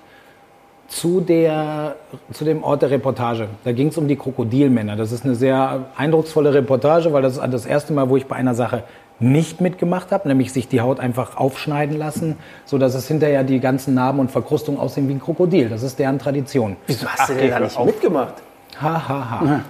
[0.89, 1.97] zu, der,
[2.33, 3.49] zu dem Ort der Reportage.
[3.65, 4.97] Da ging es um die Krokodilmänner.
[4.97, 8.37] Das ist eine sehr eindrucksvolle Reportage, weil das ist das erste Mal, wo ich bei
[8.37, 8.83] einer Sache
[9.21, 13.95] nicht mitgemacht habe, nämlich sich die Haut einfach aufschneiden lassen, sodass es hinterher die ganzen
[13.95, 15.69] Narben und Verkrustungen aussehen wie ein Krokodil.
[15.69, 16.77] Das ist deren Tradition.
[16.87, 17.87] wieso hast du denn da nicht auf.
[17.87, 18.35] mitgemacht?
[18.81, 19.61] Ha, ha, ha.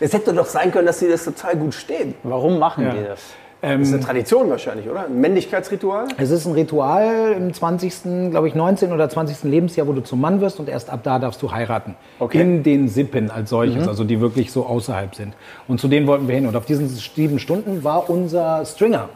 [0.00, 2.14] Es hätte doch sein können, dass sie das total gut stehen.
[2.22, 2.90] Warum machen Ja.
[2.94, 3.20] die das?
[3.62, 5.06] Ähm, Das ist eine Tradition wahrscheinlich, oder?
[5.06, 6.06] Ein Männlichkeitsritual?
[6.16, 8.92] Es ist ein Ritual im 20., glaube ich, 19.
[8.92, 9.44] oder 20.
[9.44, 11.96] Lebensjahr, wo du zum Mann wirst und erst ab da darfst du heiraten.
[12.18, 12.40] Okay.
[12.40, 15.34] In den Sippen als solches, also die wirklich so außerhalb sind.
[15.66, 16.46] Und zu denen wollten wir hin.
[16.46, 19.08] Und auf diesen sieben Stunden war unser Stringer.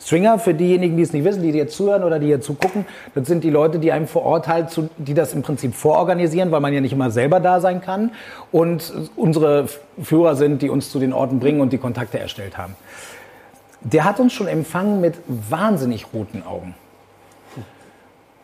[0.00, 3.26] Stringer, für diejenigen, die es nicht wissen, die jetzt zuhören oder die hier zugucken, das
[3.26, 6.60] sind die Leute, die einem vor Ort halt, zu, die das im Prinzip vororganisieren, weil
[6.60, 8.12] man ja nicht immer selber da sein kann.
[8.52, 9.66] Und unsere
[10.00, 12.76] Führer sind, die uns zu den Orten bringen und die Kontakte erstellt haben.
[13.80, 16.74] Der hat uns schon empfangen mit wahnsinnig roten Augen.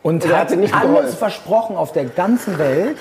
[0.01, 1.17] Und er hat nicht alles geholfen.
[1.17, 2.97] versprochen auf der ganzen Welt.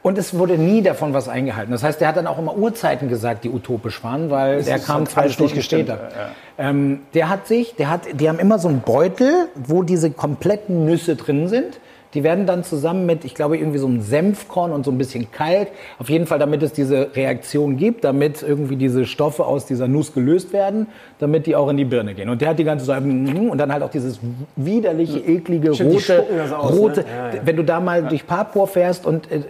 [0.00, 1.72] Und es wurde nie davon was eingehalten.
[1.72, 5.02] Das heißt, der hat dann auch immer Uhrzeiten gesagt, die utopisch waren, weil der kam
[5.02, 6.10] hat zwei Stunden später.
[6.56, 10.86] Ähm, der hat sich, der hat, die haben immer so einen Beutel, wo diese kompletten
[10.86, 11.80] Nüsse drin sind.
[12.14, 15.30] Die werden dann zusammen mit, ich glaube, irgendwie so einem Senfkorn und so ein bisschen
[15.30, 15.68] Kalk,
[15.98, 20.14] auf jeden Fall, damit es diese Reaktion gibt, damit irgendwie diese Stoffe aus dieser Nuss
[20.14, 20.86] gelöst werden,
[21.18, 22.28] damit die auch in die Birne gehen.
[22.30, 24.18] Und der hat die ganze Zeit, und dann halt auch dieses
[24.56, 26.24] widerliche, eklige, Stimmt, rote,
[26.56, 26.78] aus, ne?
[26.80, 27.40] rote, Ja, ja.
[27.44, 29.42] wenn du da mal durch Papua fährst und äh,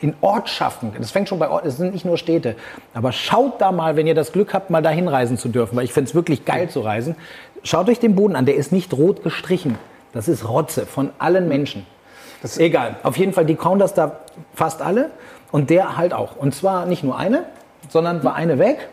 [0.00, 2.54] in Ortschaften, das fängt schon bei Orten, es sind nicht nur Städte,
[2.94, 5.84] aber schaut da mal, wenn ihr das Glück habt, mal dahin reisen zu dürfen, weil
[5.84, 7.16] ich finde es wirklich geil zu reisen.
[7.64, 9.76] Schaut euch den Boden an, der ist nicht rot gestrichen.
[10.12, 11.86] Das ist Rotze von allen Menschen.
[12.56, 14.20] Egal, auf jeden Fall, die kauen das da
[14.54, 15.10] fast alle
[15.50, 16.36] und der halt auch.
[16.36, 17.44] Und zwar nicht nur eine,
[17.88, 18.88] sondern war eine weg.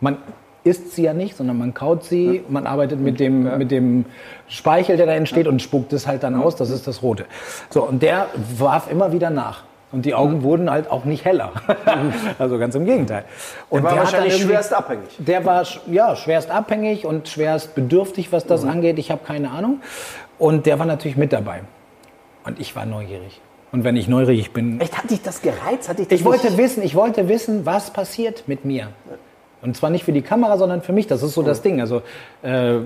[0.00, 0.18] Man
[0.64, 4.04] isst sie ja nicht, sondern man kaut sie, man arbeitet mit dem, mit dem
[4.48, 7.24] Speichel, der da entsteht und spuckt es halt dann aus, das ist das Rote.
[7.70, 8.26] So, und der
[8.58, 9.64] warf immer wieder nach.
[9.92, 11.52] Und die Augen wurden halt auch nicht heller.
[12.38, 13.24] also ganz im Gegenteil.
[13.70, 15.08] Und war der hat dann wahrscheinlich schwerst abhängig.
[15.18, 19.00] der war ja, schwerst abhängig und schwerst bedürftig, was das angeht.
[19.00, 19.80] Ich habe keine Ahnung.
[20.40, 21.60] Und der war natürlich mit dabei.
[22.44, 23.40] Und ich war neugierig.
[23.72, 25.88] Und wenn ich neugierig bin, Echt, hat dich das gereizt?
[25.88, 28.88] Hat dich das ich wollte wissen, ich wollte wissen, was passiert mit mir.
[29.62, 31.06] Und zwar nicht für die Kamera, sondern für mich.
[31.06, 31.80] Das ist so das Ding.
[31.80, 32.02] Also
[32.42, 32.78] äh,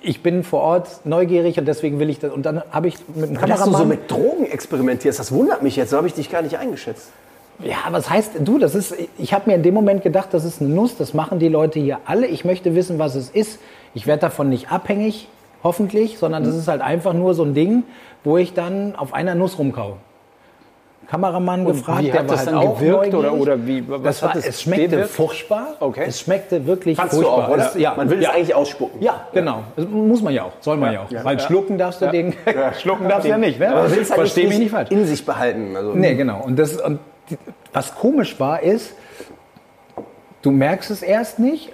[0.00, 2.32] ich bin vor Ort neugierig und deswegen will ich das.
[2.32, 3.80] Und dann habe ich mit dem Dass du Kameramann.
[3.82, 5.90] so mit Drogen experimentierst, das wundert mich jetzt.
[5.90, 7.10] So habe ich dich gar nicht eingeschätzt.
[7.62, 8.58] Ja, was heißt du?
[8.58, 8.94] Das ist.
[9.18, 10.96] Ich habe mir in dem Moment gedacht, das ist eine Nuss.
[10.96, 12.26] Das machen die Leute hier alle.
[12.28, 13.58] Ich möchte wissen, was es ist.
[13.92, 15.28] Ich werde davon nicht abhängig,
[15.62, 17.84] hoffentlich, sondern das ist halt einfach nur so ein Ding,
[18.24, 19.96] wo ich dann auf einer Nuss rumkau.
[21.08, 24.22] Kameramann gefragt, wie der hat das halt dann auch gewirkt oder- oder wie- was das
[24.22, 25.10] war, es schmeckte bewirkt?
[25.10, 25.66] furchtbar.
[25.80, 26.04] Okay.
[26.06, 27.48] Es schmeckte wirklich Fandst du furchtbar.
[27.48, 27.66] auch, oder?
[27.66, 28.30] Es, ja, Man will es ja.
[28.30, 29.02] eigentlich ausspucken.
[29.02, 29.64] Ja, genau.
[29.74, 30.52] Das muss man ja auch.
[30.60, 31.24] Soll man ja, auch.
[31.24, 32.32] Weil schlucken darfst du den.
[32.80, 33.58] schlucken darfst du ja nicht.
[33.58, 33.70] Ne?
[33.72, 34.90] Aber man will es halt Versteh mich nicht, falsch.
[34.92, 35.74] in sich behalten.
[35.76, 36.42] Also, Nee, genau.
[36.44, 37.00] Und, das, und
[37.72, 38.94] was komisch war, ist,
[40.42, 41.72] du merkst es erst nicht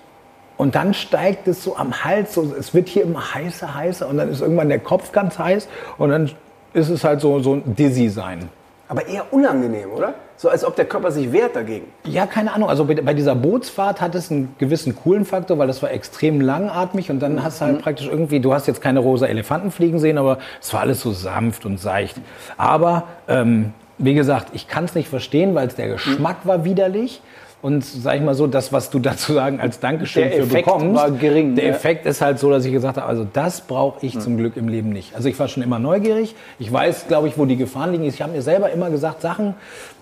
[0.56, 4.16] und dann steigt es so am Hals, so, es wird hier immer heißer, heißer und
[4.16, 6.30] dann ist irgendwann der Kopf ganz heiß und dann
[6.72, 8.48] ist es halt so, so ein Dizzy-Sein.
[8.88, 10.14] Aber eher unangenehm, oder?
[10.36, 11.86] So als ob der Körper sich wehrt dagegen.
[12.04, 12.68] Ja, keine Ahnung.
[12.68, 17.10] Also bei, dieser Bootsfahrt hat es einen gewissen coolen Faktor, weil das war extrem langatmig
[17.10, 20.18] und dann hast du halt praktisch irgendwie, du hast jetzt keine rosa Elefanten fliegen sehen,
[20.18, 22.16] aber es war alles so sanft und seicht.
[22.58, 27.22] Aber ähm, wie gesagt, ich kann es nicht verstehen, weil der Geschmack war widerlich.
[27.62, 30.66] Und sag ich mal so, das, was du dazu sagen als Dankeschön Der für Effekt
[30.66, 31.70] bekommst, war gering, der ja.
[31.70, 34.68] Effekt ist halt so, dass ich gesagt habe, also das brauche ich zum Glück im
[34.68, 35.14] Leben nicht.
[35.14, 36.34] Also ich war schon immer neugierig.
[36.58, 38.04] Ich weiß, glaube ich, wo die Gefahren liegen.
[38.04, 39.54] Ich habe mir selber immer gesagt, Sachen,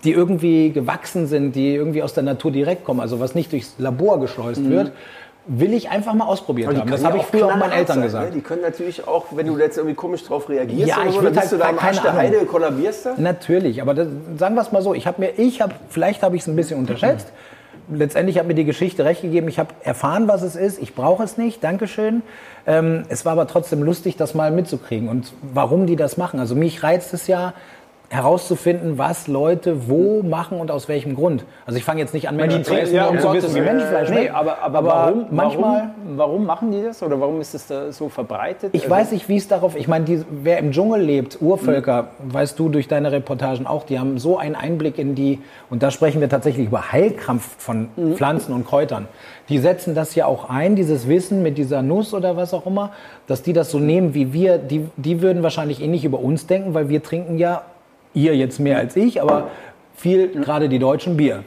[0.03, 3.75] die irgendwie gewachsen sind, die irgendwie aus der Natur direkt kommen, also was nicht durchs
[3.77, 4.91] Labor geschleust wird,
[5.47, 6.89] will ich einfach mal ausprobiert haben.
[6.89, 8.29] Das habe ich früher auch meinen Eltern sein, gesagt.
[8.29, 8.35] Ne?
[8.35, 11.25] Die können natürlich auch, wenn du jetzt irgendwie komisch drauf reagierst, Ja, oder ich dann
[11.25, 12.23] bist halt du da am keine Arsch der Ahnung.
[12.23, 13.13] Heide, kollabierst da.
[13.17, 16.35] Natürlich, aber das, sagen wir es mal so, ich habe mir, ich habe, vielleicht habe
[16.35, 17.27] ich es ein bisschen unterschätzt.
[17.87, 19.47] Letztendlich hat mir die Geschichte recht gegeben.
[19.47, 20.81] Ich habe erfahren, was es ist.
[20.81, 21.63] Ich brauche es nicht.
[21.63, 22.23] Dankeschön.
[22.65, 26.39] Ähm, es war aber trotzdem lustig, das mal mitzukriegen und warum die das machen.
[26.39, 27.53] Also mich reizt es ja
[28.15, 31.43] herauszufinden, was Leute wo machen und aus welchem Grund.
[31.65, 34.09] Also ich fange jetzt nicht an, Menschen zu essen, nur um zu wissen, wie Menschenfleisch
[34.09, 34.35] nee, schmeckt.
[34.35, 38.09] aber, aber, warum, manchmal warum, warum machen die das oder warum ist es da so
[38.09, 38.71] verbreitet?
[38.73, 39.75] Ich Also- weiß nicht, wie es darauf.
[39.75, 44.17] Ich meine, wer im Dschungel lebt, Urvölker, weißt du durch deine Reportagen auch, die haben
[44.17, 45.39] so einen Einblick in die.
[45.69, 49.07] Und da sprechen wir tatsächlich über Heilkraft von Pflanzen und Kräutern.
[49.49, 52.91] Die setzen das ja auch ein, dieses Wissen mit dieser Nuss oder was auch immer,
[53.27, 54.57] dass die das so nehmen wie wir.
[54.57, 57.61] Die, die würden wahrscheinlich ähnlich über uns denken, weil wir trinken ja,
[58.15, 59.49] ihr jetzt mehr als ich, aber
[59.95, 61.43] viel, gerade die Deutschen, Bier.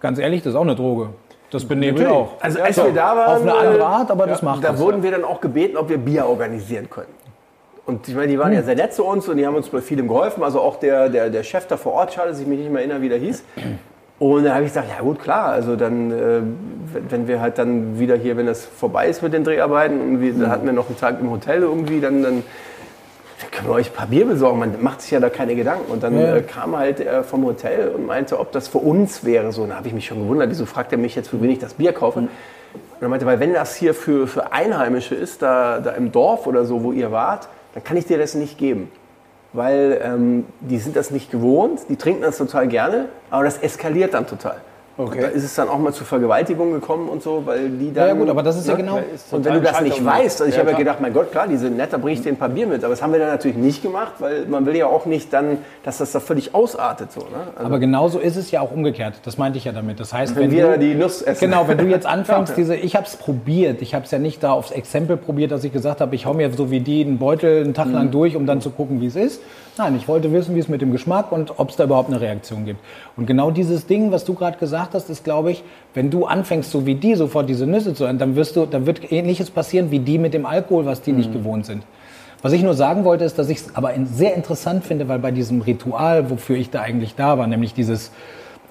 [0.00, 1.10] Ganz ehrlich, das ist auch eine Droge.
[1.50, 2.32] Das benebelt auch.
[2.40, 4.80] Also als wir da waren, Auf eine andere Art, aber das macht da das.
[4.80, 7.08] wurden wir dann auch gebeten, ob wir Bier organisieren können.
[7.86, 9.80] Und ich meine, die waren ja sehr nett zu uns und die haben uns bei
[9.80, 10.44] vielem geholfen.
[10.44, 12.80] Also auch der, der, der Chef da vor Ort, schade, dass ich mich nicht mehr
[12.82, 13.42] erinnere, wie der hieß.
[14.20, 16.14] Und da habe ich gesagt, ja gut, klar, also dann, äh,
[16.92, 20.20] wenn- wenn wir halt dann wieder hier, wenn das vorbei ist mit den Dreharbeiten und
[20.20, 22.42] wir, dann hatten wir noch einen Tag im Hotel irgendwie, dann, dann
[23.60, 24.58] können wir euch ein paar Bier besorgen.
[24.58, 25.90] Man macht sich ja da keine Gedanken.
[25.92, 26.36] Und dann Ja.
[26.36, 29.52] äh, kam halt er vom Hotel und meinte, ob das für uns wäre.
[29.52, 30.50] So, da habe ich mich schon gewundert.
[30.50, 32.20] Wieso fragt er mich jetzt, für wen ich das Bier kaufe?
[32.20, 32.28] Und
[33.00, 36.64] er meinte, weil wenn das hier für, für Einheimische ist, da, da im Dorf oder
[36.64, 38.90] so, wo ihr wart, dann kann ich dir das nicht geben.
[39.52, 44.14] Weil ähm, die sind das nicht gewohnt, die trinken das total gerne, aber das eskaliert
[44.14, 44.56] dann total.
[45.06, 45.20] Okay.
[45.22, 48.08] Da ist es dann auch mal zu Vergewaltigungen gekommen und so, weil die dann...
[48.08, 48.80] Ja, gut, aber das ist ja ne?
[48.82, 51.12] genau- ist Und wenn du das nicht weißt, also ich Ja, habe ja gedacht, mein
[51.12, 52.84] Gott, klar, die sind nett, da bringe ich denen ein paar Bier mit.
[52.84, 55.58] Aber das haben wir dann natürlich nicht gemacht, weil man will ja auch nicht dann,
[55.84, 57.12] dass das da völlig ausartet.
[57.12, 57.26] So, ne?
[57.54, 59.14] also, Aber genauso ist es ja auch umgekehrt.
[59.24, 60.00] Das meinte ich ja damit.
[60.00, 61.40] Das heißt, wenn wenn, wir du, die Nuss essen.
[61.48, 63.82] genau, wenn du jetzt anfängst, diese, ich habe es probiert.
[63.82, 66.34] Ich habe es ja nicht da aufs Exempel probiert, dass ich gesagt habe, ich hau
[66.34, 67.94] mir so wie die einen Beutel einen Tag Mhm.
[67.94, 69.40] lang durch, um dann zu gucken, wie es ist.
[69.78, 72.20] Nein, ich wollte wissen, wie es mit dem Geschmack und ob es da überhaupt eine
[72.20, 72.80] Reaktion gibt.
[73.16, 75.62] Und genau dieses Ding, was du gerade gesagt hast, ist, glaube ich,
[75.94, 78.84] wenn du anfängst, so wie die sofort diese Nüsse zu essen, dann wirst du, dann
[78.86, 81.18] wird Ähnliches passieren wie die mit dem Alkohol, was die Mhm.
[81.18, 81.82] nicht gewohnt sind.
[82.42, 85.30] Was ich nur sagen wollte, ist, dass ich es aber sehr interessant finde, weil bei
[85.30, 88.10] diesem Ritual, wofür ich da eigentlich da war, nämlich dieses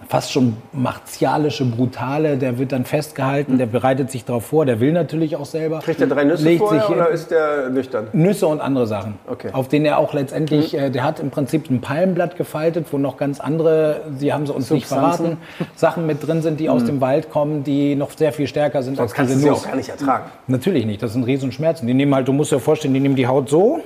[0.10, 4.92] fast schon martialische, brutale, der wird dann festgehalten, der bereitet sich darauf vor, der will
[4.92, 5.80] natürlich auch selber.
[5.80, 8.08] Kriegt er drei Nüsse legt vorher oder ist der nüchtern?
[8.12, 9.20] Nüsse und andere Sachen.
[9.28, 9.50] Okay.
[9.54, 13.18] Auf denen er auch letztendlich, äh, der hat im Prinzip ein Palmblatt gefaltet, wo noch
[13.18, 15.26] ganz andere, sie haben sie uns nicht Substanzen.
[15.26, 15.38] verraten,
[15.76, 18.96] Sachen mit drin sind, die aus dem Wald kommen, die noch sehr viel stärker sind
[18.98, 19.64] Sonst als kannst du diese sie Nuss.
[19.64, 20.24] auch gar nicht ertragen.
[20.48, 21.86] Natürlich nicht, das sind Riesenschmerzen.
[21.86, 23.82] Die nehmen halt, du musst dir vorstellen, die nehmen die Haut so.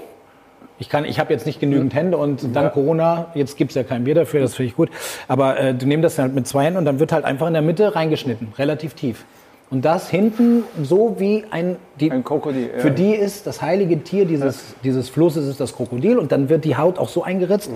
[0.83, 3.83] Ich, kann, ich habe jetzt nicht genügend Hände und dank Corona, jetzt gibt es ja
[3.83, 4.89] kein Bier dafür, das finde ich gut.
[5.29, 7.53] Aber äh, du nimmst das halt mit zwei Händen und dann wird halt einfach in
[7.53, 9.23] der Mitte reingeschnitten, relativ tief.
[9.69, 12.81] Und das hinten so wie ein, die, Ein Krokodil, ja.
[12.81, 16.65] Für die ist das heilige Tier dieses, dieses Flusses ist das Krokodil und dann wird
[16.65, 17.71] die Haut auch so eingeritzt.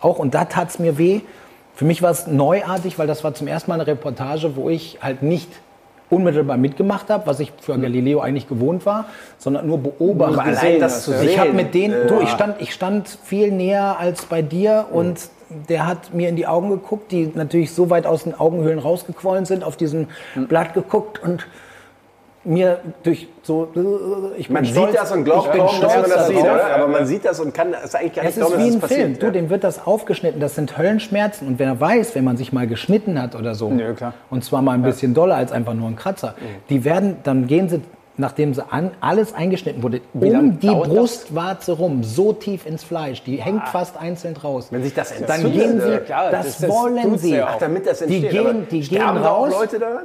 [0.00, 1.20] Auch und da tat es mir weh.
[1.74, 4.98] Für mich war es neuartig, weil das war zum ersten Mal eine Reportage, wo ich
[5.02, 5.48] halt nicht
[6.12, 9.06] unmittelbar mitgemacht habe, was ich für Galileo eigentlich gewohnt war,
[9.38, 10.38] sondern nur beobachtet.
[10.38, 13.08] Aber allein das zu ich habe sehen, mit denen, äh, du, ich stand, ich stand
[13.08, 15.30] viel näher als bei dir und
[15.68, 19.46] der hat mir in die Augen geguckt, die natürlich so weit aus den Augenhöhlen rausgequollen
[19.46, 21.46] sind, auf diesem Blatt geguckt und
[22.44, 23.68] mir durch so,
[24.36, 26.26] ich bin Man stolz, sieht das und glaubt ich bin kaum, dass stolz man das
[26.28, 26.74] sieht, oder?
[26.74, 28.74] Aber man sieht das und kann es eigentlich gar nicht Es ist glauben, wie dass
[28.76, 29.00] ein passiert.
[29.00, 29.18] Film.
[29.20, 30.40] Du, dem wird das aufgeschnitten.
[30.40, 31.46] Das sind Höllenschmerzen.
[31.46, 34.60] Und wenn er weiß, wenn man sich mal geschnitten hat oder so, Ja, und zwar
[34.62, 36.34] mal ein bisschen doller als einfach nur ein Kratzer,
[36.68, 37.80] die werden, dann gehen sie,
[38.16, 40.94] nachdem sie an, alles eingeschnitten wurde, um die dauert das?
[40.94, 43.22] Brustwarze rum, so tief ins Fleisch.
[43.22, 44.68] Die hängt fast einzeln raus.
[44.70, 47.36] Wenn sich das dann entzündet, gehen sie, äh, klar, das, das- das wollen sie.
[47.36, 47.50] ja auch.
[47.54, 48.30] Ach, damit das die entsteht.
[48.30, 49.52] gehen, die gehen da auch raus.
[49.52, 50.02] Leute daran?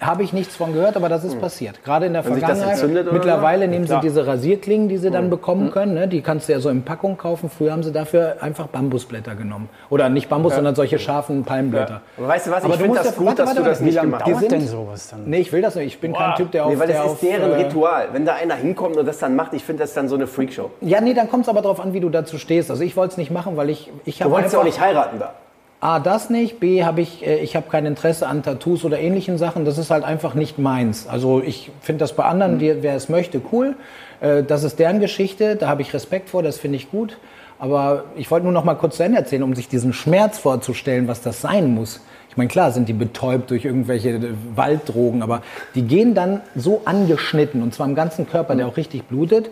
[0.00, 1.82] Habe ich nichts von gehört, aber das ist passiert.
[1.84, 3.12] Gerade in der Wenn Vergangenheit.
[3.12, 5.94] Mittlerweile nehmen sie diese Rasierklingen, die sie dann bekommen können.
[5.94, 6.08] Ne?
[6.08, 7.50] Die kannst du ja so in Packung kaufen.
[7.50, 9.68] Früher haben sie dafür einfach Bambusblätter genommen.
[9.90, 12.00] Oder nicht Bambus, sondern solche scharfen Palmblätter.
[12.16, 14.00] Aber weißt du was, Aber ich finde das gut, warte, dass warte, du das nicht
[14.00, 14.50] gemacht hast.
[14.50, 15.24] denn sowas dann?
[15.26, 15.86] Nee, ich will das nicht.
[15.86, 16.72] Ich bin kein Typ, der auf...
[16.72, 18.08] Nee, weil das auf, ist deren äh, Ritual.
[18.12, 20.70] Wenn da einer hinkommt und das dann macht, ich finde das dann so eine Freakshow.
[20.80, 22.70] Ja, nee, dann kommt es aber darauf an, wie du dazu stehst.
[22.70, 23.90] Also ich wollte es nicht machen, weil ich...
[24.04, 25.34] ich Du wolltest ja auch nicht heiraten da.
[25.80, 26.58] A, das nicht.
[26.58, 29.64] B, habe ich, äh, ich habe kein Interesse an Tattoos oder ähnlichen Sachen.
[29.64, 31.06] Das ist halt einfach nicht meins.
[31.06, 33.76] Also ich finde das bei anderen, die, wer es möchte, cool.
[34.20, 35.56] Äh, Das ist deren Geschichte.
[35.56, 36.42] Da habe ich Respekt vor.
[36.42, 37.18] Das finde ich gut.
[37.58, 41.08] Aber ich wollte nur noch mal kurz zu Ende erzählen, um sich diesen Schmerz vorzustellen,
[41.08, 42.00] was das sein muss.
[42.28, 44.20] Ich meine, klar sind die betäubt durch irgendwelche äh,
[44.54, 45.42] Walddrogen, aber
[45.74, 49.48] die gehen dann so angeschnitten, und zwar im ganzen Körper, der auch richtig blutet,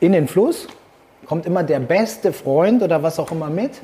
[0.00, 0.66] in den Fluss.
[1.26, 3.80] Kommt immer der beste Freund oder was auch immer mit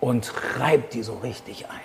[0.00, 1.80] und reibt die so richtig ein.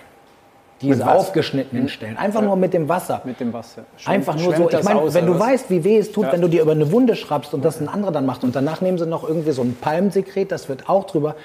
[0.80, 2.16] Diese aufgeschnittenen Stellen.
[2.18, 3.22] Einfach nur mit dem Wasser.
[3.24, 3.84] Mit dem Wasser.
[4.04, 4.68] Einfach nur so.
[4.68, 5.40] Ich meine, wenn du was?
[5.40, 7.88] weißt, wie weh es tut, wenn du dir über eine Wunde schraubst und das ein
[7.88, 11.04] anderer dann macht und danach nehmen sie noch irgendwie so ein Palmsekret, das wird auch
[11.04, 11.36] drüber,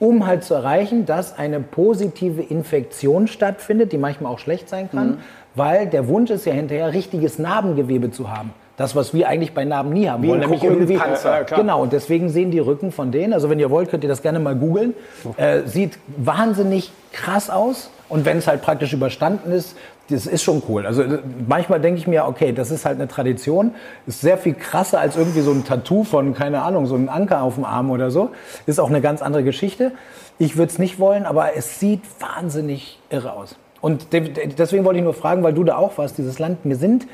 [0.00, 5.08] um halt zu erreichen, dass eine positive Infektion stattfindet, die manchmal auch schlecht sein kann,
[5.08, 5.16] Mhm.
[5.54, 8.52] weil der Wunsch ist ja hinterher, richtiges Narbengewebe zu haben.
[8.76, 10.40] Das, was wir eigentlich bei Narben nie haben Wie wollen.
[10.40, 11.14] Nämlich irgendwie, ja,
[11.44, 11.44] klar.
[11.44, 14.20] genau, und deswegen sehen die Rücken von denen, also wenn ihr wollt, könnt ihr das
[14.20, 14.94] gerne mal googeln,
[15.36, 17.90] äh, sieht wahnsinnig krass aus.
[18.08, 19.76] Und wenn es halt praktisch überstanden ist,
[20.10, 20.86] das ist schon cool.
[20.86, 21.18] Also äh,
[21.48, 23.74] manchmal denke ich mir, okay, das ist halt eine Tradition,
[24.06, 27.42] ist sehr viel krasser als irgendwie so ein Tattoo von, keine Ahnung, so ein Anker
[27.42, 28.30] auf dem Arm oder so.
[28.66, 29.92] Ist auch eine ganz andere Geschichte.
[30.38, 33.56] Ich würde es nicht wollen, aber es sieht wahnsinnig irre aus.
[33.80, 36.64] Und de- de- deswegen wollte ich nur fragen, weil du da auch warst, dieses Land,
[36.64, 37.06] mir sind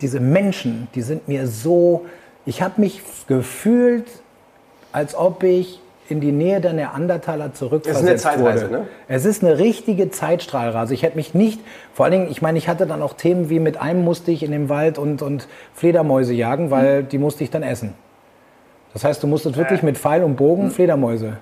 [0.00, 2.06] diese Menschen, die sind mir so,
[2.46, 4.06] ich habe mich gefühlt,
[4.92, 8.78] als ob ich in die Nähe der Neandertaler zurückversetzt eine Zeitreise, wurde.
[8.80, 8.86] ne?
[9.08, 10.94] Es ist eine richtige Zeitstrahlreise.
[10.94, 11.60] Ich hätte mich nicht,
[11.92, 14.42] vor allen Dingen, ich meine, ich hatte dann auch Themen wie mit einem musste ich
[14.42, 17.08] in den Wald und, und Fledermäuse jagen, weil Hm.
[17.10, 17.92] die musste ich dann essen.
[18.94, 20.70] Das heißt, du musstest wirklich mit Pfeil und Bogen Hm.
[20.70, 21.34] Fledermäuse.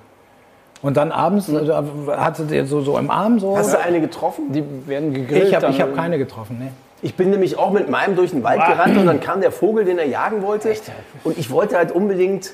[0.82, 1.70] Und dann abends äh,
[2.16, 3.56] hatte der so, so im Arm so.
[3.56, 4.50] Hast du eine getroffen?
[4.52, 5.44] Die werden gegrillt.
[5.48, 6.68] ich habe hab keine getroffen, ne.
[7.06, 9.84] Ich bin nämlich auch mit meinem durch den Wald gerannt und dann kam der Vogel,
[9.84, 10.74] den er jagen wollte.
[11.22, 12.52] Und ich wollte halt unbedingt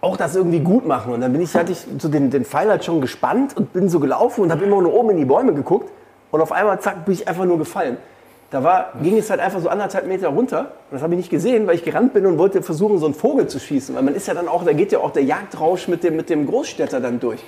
[0.00, 1.12] auch das irgendwie gut machen.
[1.12, 3.90] Und dann bin ich, hatte ich so den, den Pfeil halt schon gespannt und bin
[3.90, 5.92] so gelaufen und habe immer nur oben in die Bäume geguckt.
[6.30, 7.98] Und auf einmal, zack, bin ich einfach nur gefallen.
[8.50, 10.60] Da war, ging es halt einfach so anderthalb Meter runter.
[10.60, 13.14] Und das habe ich nicht gesehen, weil ich gerannt bin und wollte versuchen, so einen
[13.14, 13.94] Vogel zu schießen.
[13.94, 16.30] Weil man ist ja dann auch, da geht ja auch der Jagdrausch mit dem, mit
[16.30, 17.44] dem Großstädter dann durch.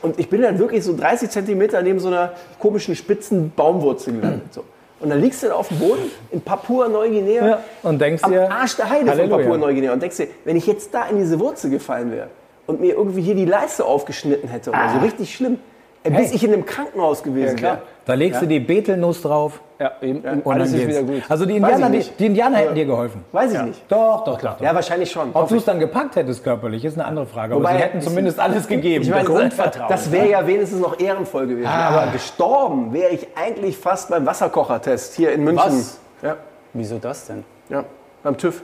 [0.00, 4.54] Und ich bin dann wirklich so 30 Zentimeter neben so einer komischen spitzen Baumwurzel gelandet.
[4.54, 4.62] So.
[5.00, 8.50] Und dann liegst du da auf dem Boden in Papua-Neuguinea Ja, und denkst am dir,
[8.50, 9.36] Arsch der Heide von Halleluja.
[9.38, 12.28] Papua-Neuguinea und denkst dir, wenn ich jetzt da in diese Wurzel gefallen wäre
[12.66, 15.58] und mir irgendwie hier die Leiste aufgeschnitten hätte oder so richtig schlimm,
[16.04, 16.28] äh, bis.
[16.28, 16.34] Hey.
[16.36, 17.72] ich in einem Krankenhaus gewesen klar.
[17.74, 17.82] wäre.
[18.06, 20.20] Da legst du die Betelnuss drauf Ja, eben.
[20.42, 20.98] und alles dann ist geht's.
[20.98, 21.22] wieder gut.
[21.28, 23.24] Also die Indianer, die, die Indianer hätten dir geholfen.
[23.30, 23.82] Weiß ich nicht.
[23.88, 24.56] Doch, doch, klar.
[24.60, 25.30] Ja, wahrscheinlich schon.
[25.32, 27.54] Ob du es dann gepackt hättest körperlich, ist eine andere Frage.
[27.54, 29.04] Aber Wobei, sie hätten ich- zumindest alles gegeben.
[29.04, 31.68] Ich meine, Das- das wäre ja wenigstens noch ehrenvoll gewesen.
[31.68, 31.88] Ah.
[31.90, 35.64] Aber gestorben wäre ich eigentlich fast beim Wasserkochertest hier in München.
[35.66, 36.00] Was?
[36.22, 36.36] Ja,
[36.72, 37.44] Wieso das denn?
[37.68, 37.84] ja,
[38.24, 38.62] beim TÜV.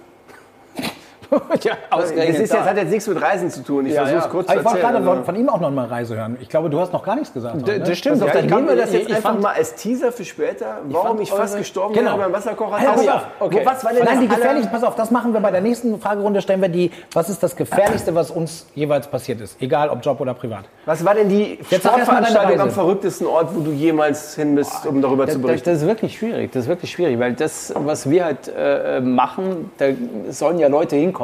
[1.63, 2.59] ja, Das, ausgerechnet ist da.
[2.59, 3.87] jetzt, hat jetzt nichts mit Reisen zu tun.
[3.87, 4.31] Ich Ja, versuche es ja.
[4.31, 5.03] kurz Aber zu ich wollte erzählen.
[5.05, 6.37] gerade also- von, ihm auch noch mal Reise hören.
[6.41, 7.67] Ich glaube, du hast noch gar nichts gesagt.
[7.67, 7.81] D- ne?
[7.85, 8.19] das stimmt.
[8.21, 10.25] Ja, auf dann nehmen wir das ich- jetzt ich einfach fand- mal als Teaser für
[10.25, 12.13] später, warum fand ich fast eure- gestorben Genau.
[12.13, 12.77] bin beim Wasserkocher.
[12.79, 13.23] Hey, pass Also, auf.
[13.41, 13.61] okay.
[13.65, 15.99] Was war denn Nein, das die gefährlichsten, pass auf, das machen wir bei der nächsten
[16.01, 20.05] Fragerunde, stellen wir die, was ist das Gefährlichste, was uns jeweils passiert ist, egal ob
[20.05, 20.65] Job oder privat.
[20.85, 25.01] Was war denn die Jetzt Sportveranstaltung am verrücktesten Ort, wo du jemals hin bist, um
[25.03, 25.71] darüber Das, zu das, berichten?
[25.71, 26.53] das ist wirklich schwierig.
[26.53, 29.87] Das ist wirklich schwierig, weil das, was wir halt äh, machen, da
[30.31, 31.16] sollen ja Leute hinkommen.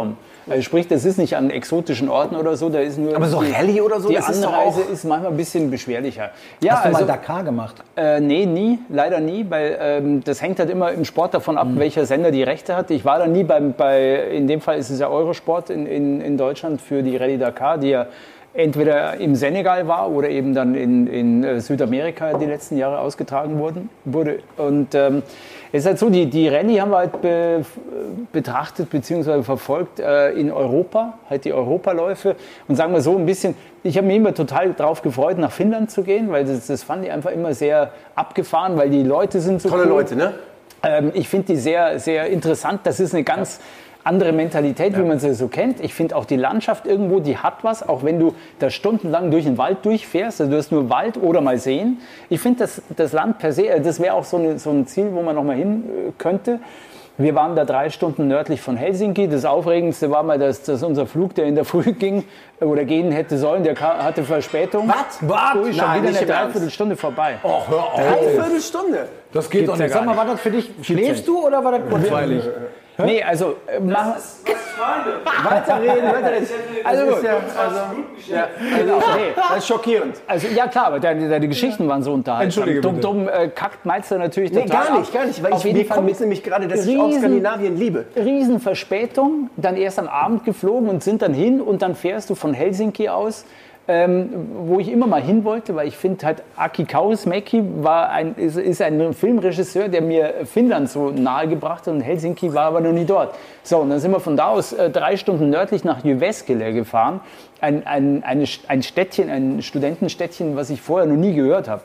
[0.49, 3.15] Also sprich, das ist nicht an exotischen Orten oder so, da ist nur.
[3.15, 6.31] Aber so Rallye oder so, die das ist Anreise auch- ist manchmal ein bisschen beschwerlicher.
[6.61, 7.77] Ja, Hast du also, mal Dakar gemacht?
[7.97, 11.61] Äh, nee, nie, leider nie, weil ähm, das hängt halt immer im Sport davon Mhm.
[11.61, 12.91] ab, welcher Sender die Rechte hat.
[12.91, 16.21] Ich war da nie beim, bei, in dem Fall ist es ja Eurosport in, in,
[16.21, 18.07] in Deutschland für die Rallye Dakar, die ja
[18.55, 23.59] entweder im Senegal war oder eben dann in, in äh, Südamerika die letzten Jahre ausgetragen
[23.59, 24.41] wurden, wurde.
[24.59, 25.23] Und ähm,
[25.73, 27.65] es ist halt so, die, die Rallye haben wir halt be,
[28.31, 29.43] betrachtet bzw.
[29.43, 32.37] verfolgt äh, in Europa, halt die Europaläufe.
[32.69, 35.91] Und sagen wir so ein bisschen, ich habe mich immer total drauf gefreut, nach Finnland
[35.91, 39.63] zu gehen, weil das, das fand ich einfach immer sehr abgefahren, weil die Leute sind
[39.63, 39.89] so Tolle cool.
[39.89, 40.35] Leute, ne?
[40.83, 42.81] Ähm, ich finde die sehr, sehr interessant.
[42.85, 43.61] Das ist eine ganz
[44.05, 45.81] andere Mentalität, wie man sie so kennt.
[45.81, 49.45] Ich finde auch die Landschaft irgendwo, die hat was, auch wenn du da stundenlang durch
[49.45, 50.41] den Wald durchfährst.
[50.41, 51.99] Also du hast nur Wald oder mal Seen.
[52.29, 54.87] Ich finde das, das Land per se, äh, das wäre auch so, eine, so ein
[54.87, 56.59] Ziel, wo man noch mal hin äh, könnte.
[57.19, 59.29] Wir waren da drei Stunden nördlich von Helsinki.
[59.29, 62.25] Das Aufregendste war mal, dass, dass unser Flug, der in der Früh ging
[62.61, 64.89] äh, oder gehen hätte sollen, der hatte Verspätung.
[64.89, 65.19] Was?
[65.21, 65.55] Was?
[65.57, 66.27] Ui, schon Nein, wieder eine.
[66.27, 67.39] Dreiviertelstunde vorbei.
[67.43, 68.01] Oh, hör auf.
[68.01, 69.09] Dreiviertel Stunde.
[69.33, 69.93] Das geht doch ja nicht.
[69.93, 72.43] Sag mal, war das für dich, schläfst du oder war das kurzweilig?
[72.99, 75.17] Nee, also äh, mach, Was ich meine.
[75.51, 76.47] Weiterreden, weiterreden.
[76.85, 77.19] Also Das gut.
[77.19, 77.81] ist ja, also,
[78.35, 79.33] ja, nee.
[79.37, 80.21] das ist schockierend.
[80.27, 82.45] Also ja klar, aber deine, deine Geschichten waren so unterhaltsam.
[82.65, 83.07] Entschuldige Dumm, bitte.
[83.09, 85.79] dumm äh, kackt Meister natürlich Nee, total gar nicht, gar nicht, weil Auf ich, jeden
[85.79, 88.05] mir Fall es nämlich gerade, dass ich auch riesen- Skandinavien liebe.
[88.15, 92.53] Riesenverspätung, dann erst am Abend geflogen und sind dann hin und dann fährst du von
[92.55, 93.45] Helsinki aus,
[93.89, 94.29] ähm,
[94.67, 98.57] wo ich immer mal hin wollte, weil ich finde halt Aki Kaurismäki war ein, ist,
[98.57, 102.93] ist ein Filmregisseur, der mir Finnland so nahe gebracht hat und Helsinki war aber noch
[102.93, 103.35] nie dort.
[103.65, 107.21] So, und dann sind wir von da aus äh, drei Stunden nördlich nach Jyväskylä gefahren,
[107.61, 111.83] ein, ein, eine, ein Städtchen, ein Studentenstädtchen, was ich vorher noch nie gehört habe.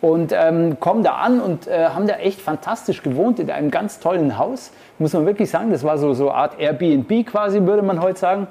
[0.00, 4.00] Und ähm, kommen da an und äh, haben da echt fantastisch gewohnt in einem ganz
[4.00, 4.72] tollen Haus.
[4.98, 8.18] Muss man wirklich sagen, das war so so eine Art Airbnb quasi, würde man heute
[8.18, 8.48] sagen.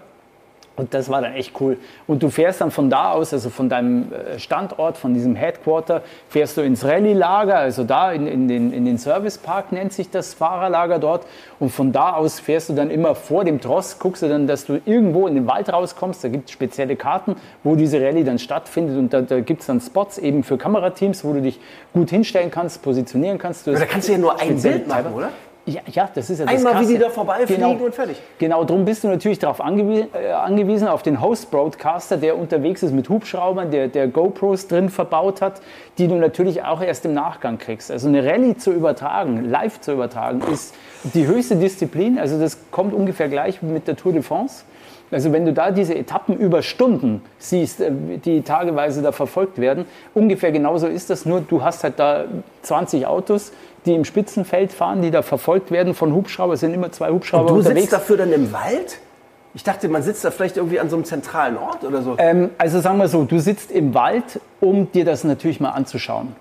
[0.82, 1.78] Und das war dann echt cool.
[2.08, 6.02] Und du fährst dann von da aus, also von deinem äh, Standort, von diesem Headquarter,
[6.28, 10.34] fährst du ins Rallye-Lager, also da in, in, den, in den Servicepark nennt sich das
[10.34, 11.28] Fahrerlager dort.
[11.60, 14.66] Und von da aus fährst du dann immer vor dem Tross, guckst du dann, dass
[14.66, 16.24] du irgendwo in den Wald rauskommst.
[16.24, 18.98] Da gibt es spezielle Karten, wo diese Rallye dann stattfindet.
[18.98, 21.60] Und da, da gibt es dann Spots eben für Kamerateams, wo du dich
[21.94, 23.68] gut hinstellen kannst, positionieren kannst.
[23.68, 25.30] Du da kannst du ja nur ein Bild machen, oder?
[25.66, 26.94] Ja, ja, das ist ja das Einmal, wie Krasse.
[26.94, 27.86] die da vorbeifliegen Genau.
[27.86, 28.20] und fertig.
[28.40, 32.94] Genau, darum bist du natürlich darauf angewiesen, äh, angewiesen, auf den Host-Broadcaster, der unterwegs ist
[32.94, 35.62] mit Hubschraubern, der, der GoPros drin verbaut hat,
[36.00, 37.92] die du natürlich auch erst im Nachgang kriegst.
[37.92, 42.18] Also eine Rallye zu übertragen, live zu übertragen, ist die höchste Disziplin.
[42.18, 44.64] Also das kommt ungefähr gleich mit der Tour de France.
[45.12, 47.92] Also wenn du da diese Etappen über Stunden siehst, äh,
[48.24, 52.24] die tageweise da verfolgt werden, ungefähr genauso ist das, nur du hast halt da
[52.62, 53.52] 20 Autos,
[53.86, 57.48] die im Spitzenfeld fahren, die da verfolgt werden von Hubschrauber, es sind immer zwei Hubschrauber
[57.48, 57.82] Du unterwegs.
[57.82, 59.00] sitzt dafür dann im Wald?
[59.54, 62.16] Ich dachte, man sitzt da vielleicht irgendwie an so einem zentralen Ort oder so.
[62.18, 66.36] Ähm, also sagen wir so, du sitzt im Wald, um dir das natürlich mal anzuschauen.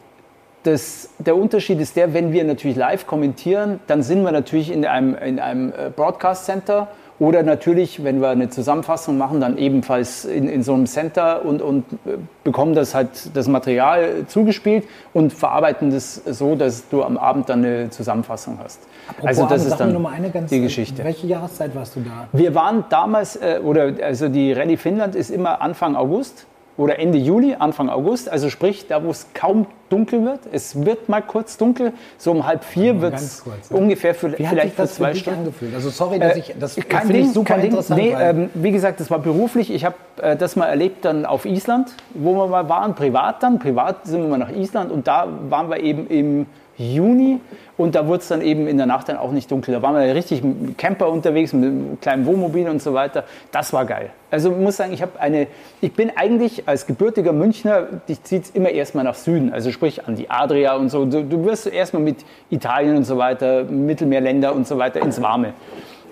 [0.62, 4.84] Das, der Unterschied ist der, wenn wir natürlich live kommentieren, dann sind wir natürlich in
[4.84, 6.88] einem, in einem äh, Broadcast Center
[7.21, 11.61] oder natürlich, wenn wir eine Zusammenfassung machen, dann ebenfalls in, in so einem Center und,
[11.61, 17.18] und äh, bekommen das halt das Material zugespielt und verarbeiten das so, dass du am
[17.18, 18.81] Abend dann eine Zusammenfassung hast.
[19.23, 21.05] also das ist sag mir dann nur eine ganz, die Geschichte.
[21.05, 22.27] Welche Jahreszeit warst du da?
[22.33, 26.47] Wir waren damals, äh, oder also die Rallye Finnland ist immer Anfang August
[26.81, 28.28] oder Ende Juli, Anfang August.
[28.31, 30.41] Also sprich, da wo es kaum dunkel wird.
[30.51, 31.93] Es wird mal kurz dunkel.
[32.16, 33.53] So um halb vier wird es ne?
[33.76, 35.41] ungefähr für, Wie hat vielleicht sich das für zwei Stunden.
[35.41, 35.74] angefühlt?
[35.74, 37.70] Also sorry, dass ich, das Kein finde ich Ding, super kein Ding.
[37.72, 38.01] interessant.
[38.01, 39.70] Nee, weil- ähm, wie gesagt, das war beruflich.
[39.72, 43.59] Ich habe äh, das mal erlebt dann auf Island, wo wir mal waren, privat dann.
[43.59, 46.47] Privat sind wir mal nach Island und da waren wir eben im
[46.81, 47.41] Juni
[47.76, 49.74] und da wurde es dann eben in der Nacht dann auch nicht dunkel.
[49.74, 53.24] Da waren wir richtig mit Camper unterwegs, mit einem kleinen Wohnmobil und so weiter.
[53.53, 54.11] Das war geil.
[54.31, 55.47] Also muss sagen, ich habe eine,
[55.81, 60.07] ich bin eigentlich als gebürtiger Münchner, dich zieht es immer erstmal nach Süden, also sprich
[60.07, 61.05] an die Adria und so.
[61.05, 65.53] Du, du wirst erstmal mit Italien und so weiter, Mittelmeerländer und so weiter ins Warme.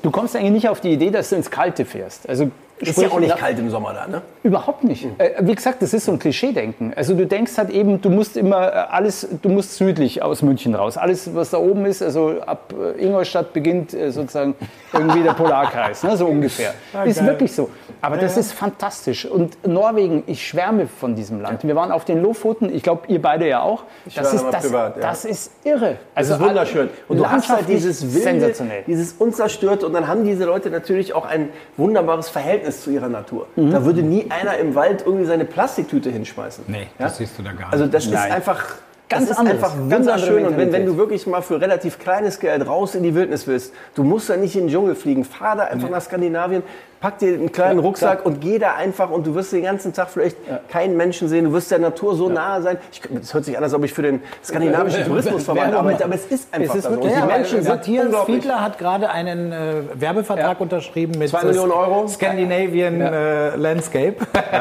[0.03, 2.29] Du kommst eigentlich nicht auf die Idee, dass du ins Kalte fährst.
[2.29, 2.51] Also
[2.81, 4.22] Ist ja Sprich, auch nicht kalt im Sommer da, ne?
[4.43, 5.07] Überhaupt nicht.
[5.18, 6.95] Äh, wie gesagt, das ist so ein Klischee-Denken.
[6.95, 10.74] Also du denkst halt eben, du musst immer äh, alles, du musst südlich aus München
[10.74, 10.97] raus.
[10.97, 14.55] Alles, was da oben ist, also ab äh, Ingolstadt beginnt äh, sozusagen
[14.93, 16.74] irgendwie der Polarkreis, ne, so ungefähr.
[17.05, 17.70] ist wirklich so.
[18.01, 19.26] Aber das ist fantastisch.
[19.26, 21.64] Und Norwegen, ich schwärme von diesem Land.
[21.64, 23.85] Wir waren auf den Lofoten, ich glaube, ihr beide ja auch.
[24.05, 25.03] Das war ist, das, privat, ja.
[25.03, 25.97] das ist irre.
[26.14, 26.91] Das ist wunderschön.
[27.09, 28.85] Und du hast halt dieses wilde, sensationell.
[28.87, 33.47] dieses unzerstört und dann haben diese Leute natürlich auch ein wunderbares Verhältnis zu ihrer Natur.
[33.57, 33.71] Mhm.
[33.71, 36.64] Da würde nie einer im Wald irgendwie seine Plastiktüte hinschmeißen.
[36.66, 37.73] Nee, das siehst du da gar nicht.
[37.73, 38.33] Also das ist Nein.
[38.33, 38.77] einfach
[39.09, 40.47] Ganz das ist anderes, einfach wunderschön.
[40.47, 43.73] Und wenn, wenn du wirklich mal für relativ kleines Geld raus in die Wildnis willst,
[43.95, 45.25] du musst da nicht in den Dschungel fliegen.
[45.25, 46.63] Fahr da einfach nach Skandinavien,
[47.01, 50.11] pack dir einen kleinen Rucksack und geh da einfach und du wirst den ganzen Tag
[50.11, 50.37] vielleicht
[50.69, 51.47] keinen Menschen sehen.
[51.47, 52.77] Du wirst der Natur so nahe sein.
[53.11, 56.53] Das hört sich an, als ob ich für den skandinavischen Tourismusverband arbeite, aber es ist
[56.53, 56.91] einfach ist so.
[56.91, 58.25] wirklich- Und die Ja, Menschen sind Matthias.
[58.27, 62.09] Fiedler hat gerade einen äh, Werbevertrag unterschrieben mit Zwei Millionen Euro?
[62.09, 64.17] Scandinavian äh, Landscape.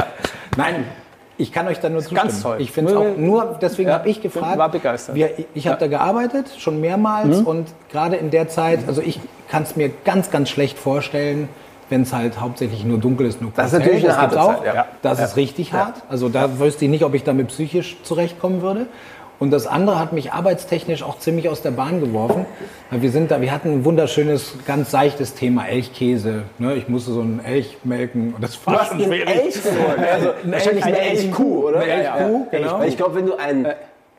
[0.58, 0.86] Nein,
[1.38, 2.22] ich kann euch da nur zustimmen.
[2.22, 2.58] ganz toll.
[2.60, 4.58] Ich finde es auch nur, deswegen Ja, habe ich gefragt.
[4.58, 5.16] war begeistert.
[5.16, 7.46] Wir, ich habe da gearbeitet, schon mehrmals Mhm.
[7.48, 9.20] und gerade in der Zeit, also ich
[9.50, 11.48] kann es mir ganz, ganz schlecht vorstellen,
[11.90, 14.12] wenn es halt hauptsächlich nur dunkel ist, nur Das ist natürlich hell.
[14.12, 14.62] eine harte auch.
[14.64, 14.86] Zeit, ja.
[15.02, 16.04] Das ist richtig hart.
[16.10, 18.88] Also da wüsste ich nicht, ob ich damit psychisch zurechtkommen würde.
[19.40, 22.46] Und das andere hat mich arbeitstechnisch auch ziemlich aus der Bahn geworfen.
[22.90, 26.44] Weil wir sind da, wir hatten ein wunderschönes, ganz seichtes Thema Elchkäse.
[26.58, 29.30] Ne, ich musste so einen Elch melken und das war schon schwierig.
[29.30, 29.56] Elch.
[30.12, 31.80] Also wahrscheinlich eine Elchkuh, oder?
[31.82, 32.80] Eine Elchkuh, genau.
[32.80, 33.68] Weil ich glaube, wenn du einen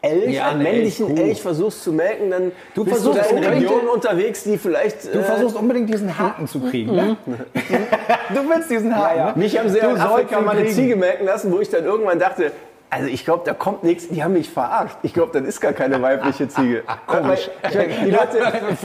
[0.00, 1.22] Elch, Ja, einen eine männlichen Elchkuh.
[1.24, 5.12] Elch versuchst zu melken, dann Du bist versuchst du in unbedingt- Regionen unterwegs, die vielleicht...
[5.12, 6.94] Du äh, versuchst unbedingt diesen Haken zu kriegen.
[6.94, 7.16] Ne?
[7.26, 9.18] du willst diesen Haken.
[9.18, 9.32] ne?
[9.34, 10.74] Mich haben sie ja in Afrika sollst ihn mal eine kriegen.
[10.74, 12.52] Ziege melken lassen, wo ich dann irgendwann dachte,
[12.90, 14.08] also ich glaube, da kommt nichts.
[14.08, 14.96] Die haben mich verarscht.
[15.02, 16.82] Ich glaube, das ist gar keine weibliche Ziege.
[17.06, 17.50] Komisch.
[17.70, 18.38] Die Leute,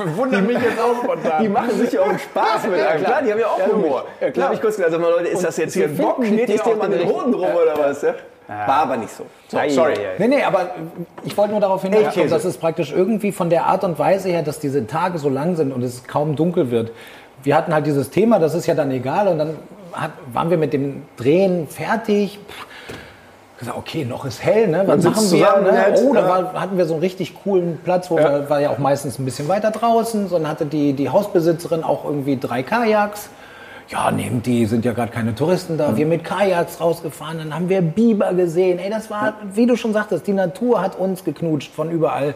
[0.17, 1.41] Wundert mich jetzt auch spontan.
[1.41, 3.03] die machen sich ja auch einen Spaß mit einem.
[3.03, 4.05] Klar, die haben ja auch Humor.
[4.19, 4.45] Ja, Ja, klar.
[4.47, 6.21] habe ich kurz gedacht, sag mal, Leute, ist das jetzt hier ein Bock?
[6.21, 8.01] die dem an den den Hoden rum oder was?
[8.01, 8.15] Ja?
[8.47, 9.25] War aber nicht so.
[9.47, 9.93] so sorry.
[10.17, 10.71] Nee, nee, aber
[11.23, 12.33] ich wollte nur darauf hinauskommen, Elchkäse.
[12.33, 15.55] dass es praktisch irgendwie von der Art und Weise her, dass diese Tage so lang
[15.55, 16.91] sind und es kaum dunkel wird.
[17.41, 19.57] Wir hatten halt dieses Thema, das ist ja dann egal und dann
[19.93, 22.39] hat, waren wir mit dem Drehen fertig.
[22.49, 22.67] Pff,
[23.59, 24.83] gesagt, okay, noch ist hell, ne?
[24.85, 25.21] Was machen wir?
[25.21, 25.71] zusammen, Ne?
[25.71, 26.27] nett, Oh, da ja.
[26.27, 29.25] war, hatten wir so einen richtig coolen Platz, wo wir, war ja auch meistens ein
[29.25, 30.27] bisschen weiter draußen.
[30.27, 33.29] So, dann hatte die, die Hausbesitzerin auch irgendwie drei Kajaks.
[33.89, 35.95] Ja, nehmt die, sind ja gerade keine Touristen da.
[35.95, 38.79] Wir mit Kajaks rausgefahren, dann haben wir Biber gesehen.
[38.79, 42.33] Ey, das war, wie du schon sagtest, die Natur hat uns geknutscht von überall.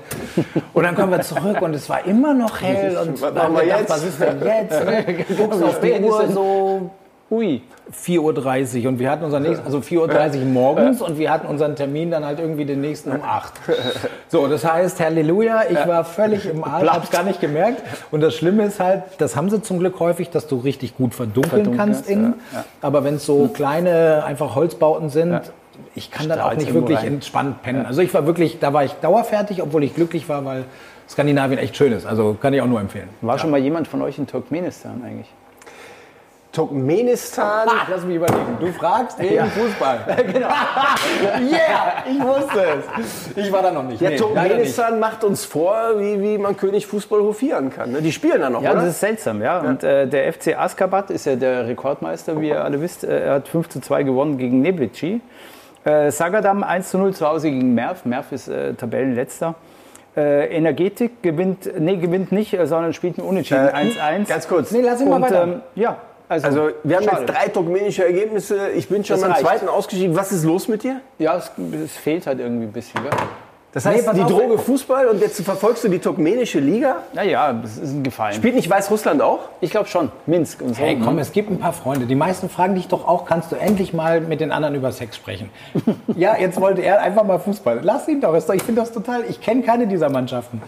[0.74, 2.98] Und dann kommen wir zurück und es war immer noch hell.
[3.02, 3.84] Und Was wir gedacht?
[3.88, 4.86] Was ist denn jetzt?
[4.86, 5.26] Ne?
[5.38, 6.92] Guckst auf die Uhr so
[7.30, 7.62] Ui.
[7.94, 11.76] 4.30 Uhr und wir hatten unseren nächsten, also 4.30 Uhr morgens und wir hatten unseren
[11.76, 13.54] Termin dann halt irgendwie den nächsten um 8.
[14.30, 17.82] So, das heißt, Halleluja, ich war völlig im Arsch, hab's gar nicht gemerkt.
[18.12, 21.16] Und das Schlimme ist halt, das haben sie zum Glück häufig, dass du richtig gut
[21.16, 22.34] verdunkeln Verdunkeln kannst innen.
[22.52, 22.66] ja, ja.
[22.82, 25.42] Aber wenn es so kleine, einfach Holzbauten sind,
[25.96, 27.08] ich kann dann auch nicht wirklich rein.
[27.08, 27.86] entspannt pennen.
[27.86, 30.66] Also ich war wirklich, da war ich dauerfertig, obwohl ich glücklich war, weil
[31.10, 32.06] Skandinavien echt schön ist.
[32.06, 33.10] Also kann ich auch nur empfehlen.
[33.22, 35.28] War schon mal jemand von euch in Turkmenistan eigentlich?
[36.58, 37.68] Turkmenistan.
[37.70, 38.58] Ah, lass mich überlegen.
[38.60, 40.00] Du fragst wegen Fußball.
[40.34, 40.48] genau.
[41.52, 42.66] yeah, ich wusste
[42.98, 43.38] es.
[43.38, 44.02] Ich war da noch nicht.
[44.02, 44.76] Ja, Nee, leider nicht.
[44.76, 47.92] Turkmenistan macht uns vor, wie, wie man König Fußball hofieren kann.
[47.92, 48.02] ne?
[48.02, 48.82] Die spielen da noch, Ja, oder?
[48.82, 49.60] das ist seltsam, ja.
[49.60, 53.04] Und äh, der FC Askabat ist ja der Rekordmeister, wie ihr alle wisst.
[53.04, 55.22] Äh, Er hat 5 zu 2 gewonnen gegen Neblici.
[55.86, 58.04] Äh, Sagadam 1 zu 0 zu Hause gegen Merv.
[58.06, 59.54] Merv ist äh, Tabellenletzter.
[60.16, 63.92] Äh, Energetik gewinnt, nee, gewinnt nicht, äh, sondern spielt ein Unentschieden Äh,
[64.24, 64.28] 1-1.
[64.28, 64.72] Ganz kurz.
[64.72, 65.44] Nee, lass ihn mal Und weiter.
[65.44, 65.98] ähm, ja,
[66.30, 67.22] also, Also, wir haben schade.
[67.22, 68.70] jetzt drei turkmenische Ergebnisse.
[68.72, 70.16] Ich bin schon Das beim zweiten ausgestiegen.
[70.16, 71.02] Was ist los mit dir?
[71.20, 71.52] Ja, es,
[71.84, 73.02] es fehlt halt irgendwie ein bisschen.
[73.02, 73.12] Gell?
[73.78, 74.32] Das Nee, heißt, pass die auf.
[74.32, 76.96] Droge Fußball und jetzt verfolgst du die turkmenische Liga?
[77.14, 78.34] Naja, das ist ein Gefallen.
[78.34, 79.38] Spielt nicht Weißrussland auch?
[79.62, 80.12] Ich glaube schon.
[80.26, 80.82] Minsk und so.
[80.82, 82.08] Hey, komm, es gibt ein paar Freunde.
[82.08, 85.16] Die meisten fragen dich doch auch, kannst du endlich mal mit den anderen über Sex
[85.16, 85.52] sprechen?
[86.16, 87.82] ja, jetzt wollte er einfach mal Fußball.
[87.84, 88.34] Lass ihn doch.
[88.52, 90.60] Ich finde das total, ich kenne keine dieser Mannschaften.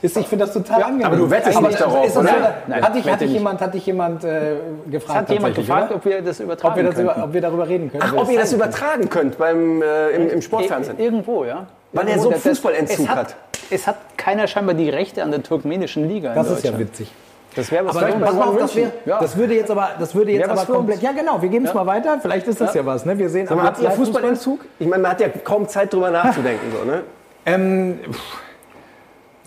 [0.00, 1.06] Ist, ich finde das total angenehm.
[1.08, 2.54] aber du wettest Aber nicht darauf, das so, oder?
[2.68, 4.52] Nein, hat dich, hat dich jemand, hat dich jemand äh,
[4.90, 5.18] gefragt?
[5.20, 5.96] Hat jemand gefragt, oder?
[5.96, 8.02] ob wir das übertragen ob wir, das über, ob wir darüber reden können?
[8.06, 10.96] Ach, ob ihr das übertragen könnt beim, äh, im, im Sportfernsehen.
[10.96, 11.66] Ir- Irgendwo, ja.
[11.96, 13.36] Weil er so das- Fußballentzug hat, hat.
[13.70, 16.34] Es hat keiner scheinbar die Rechte an der turkmenischen Liga.
[16.34, 17.10] das ist ja witzig.
[17.54, 19.18] Das wäre was Aber für pass mal auf, das, wär, Ja.
[19.18, 21.00] das würde jetzt aber, das würde jetzt aber komplett.
[21.00, 21.40] Ja, genau.
[21.40, 22.18] Wir geben es mal weiter.
[22.20, 23.06] Vielleicht ist das ja, was.
[23.06, 23.18] Ne?
[23.18, 23.48] Wir sehen.
[23.48, 24.60] Am habt ihr Fußballentzug?
[24.78, 26.66] Ich meine, man hat ja kaum Zeit drüber nachzudenken.
[26.70, 27.02] So, ne?
[27.46, 28.20] Ähm, pff,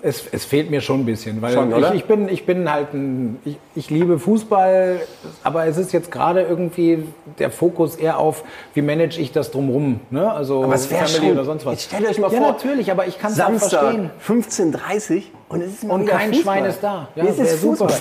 [0.02, 2.94] es, es fehlt mir schon ein bisschen, weil Schon, ich, ich, bin, ich bin halt
[2.94, 5.02] ein, ich, ich liebe Fußball,
[5.44, 7.04] aber es ist jetzt gerade irgendwie
[7.38, 8.44] der Fokus eher auf,
[8.74, 10.32] wie manage ich das drumrum, ne?
[10.32, 11.84] Also Aber es Family schon, oder sonst was.
[11.84, 14.10] stellt euch mal ja, vor, natürlich, aber ich kann es auch Samstag, verstehen.
[14.26, 16.58] 15.30 Uhr und es ist mal Und kein Fußball.
[16.58, 17.10] Schwein ist da.
[17.16, 17.94] Ja, es wär ist super.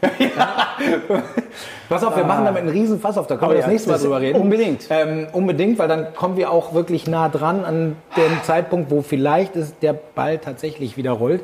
[0.00, 1.22] Fußball.
[1.88, 3.72] Pass auf, wir machen damit einen riesen Fass auf, da können wir Oh das ja,
[3.72, 4.40] nächste Mal das- drüber reden.
[4.40, 4.86] unbedingt.
[4.90, 9.56] Ähm, unbedingt, weil dann kommen wir auch wirklich nah dran an den Zeitpunkt, wo vielleicht
[9.56, 11.42] ist der Ball tatsächlich wieder rollt.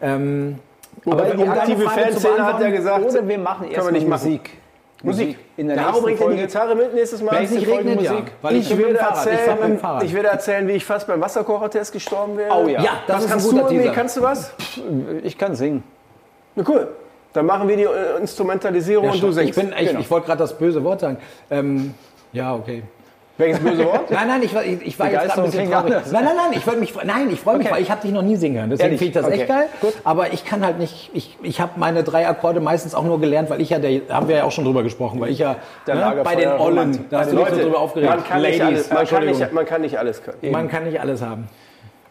[0.00, 0.58] Ähm,
[1.04, 4.00] Aber aber die um aktive Fanszene hat ja gesagt, Oder wir machen wir erstmal.
[4.02, 4.50] Musik.
[5.02, 5.38] Musik.
[5.56, 6.36] In der nächsten bringt dann die.
[6.38, 7.32] Gitarre mit nächstes Mal.
[7.36, 8.12] Wenn es nicht Folge regnet, ja.
[8.14, 8.32] Musik.
[8.42, 8.78] Weil ich, Ich dem.
[8.80, 10.02] Ich dem erzählen, Fahrrad.
[10.02, 12.52] ich werde erzählen, wie ich fast beim Wasserkochertest gestorben wäre.
[12.52, 12.82] Oh ja.
[12.82, 13.82] ja, das was ist ein kannst du guter irgendwie?
[13.82, 13.94] Teaser.
[13.94, 14.52] Kannst du was?
[15.22, 15.84] Ich kann singen.
[16.56, 16.88] Na cool.
[17.32, 19.54] Dann machen wir die äh, Instrumentalisierung Ja, und du ich singst.
[19.60, 20.00] bin, ich, Genau.
[20.00, 21.18] ich wollte gerade das böse Wort sagen.
[21.50, 21.94] Ähm,
[22.32, 22.82] ja, okay.
[23.36, 24.10] Welches böse Wort?
[24.10, 25.92] Nein, nein, ich, war- ich, ich war jetzt ein bisschen traurig.
[26.10, 27.74] Nein, nein, nein, ich wollte mich, nein, ich freue mich, Okay.
[27.76, 28.70] weil ich habe dich noch nie singen hören.
[28.70, 29.46] Deswegen finde ich das echt Okay.
[29.46, 29.68] geil.
[29.80, 29.92] Gut.
[30.02, 33.48] Aber ich kann halt nicht, ich, ich habe meine drei Akkorde meistens auch nur gelernt,
[33.48, 35.54] weil ich ja, der, haben wir ja auch schon drüber gesprochen, weil ich ja
[35.86, 38.10] ne, bei den Ollen, da hast du dich so drüber aufgeregt.
[38.12, 40.50] man kann, nicht Ladies, alles, man, kann nicht, man kann nicht alles können.
[40.50, 41.48] Man kann nicht alles haben.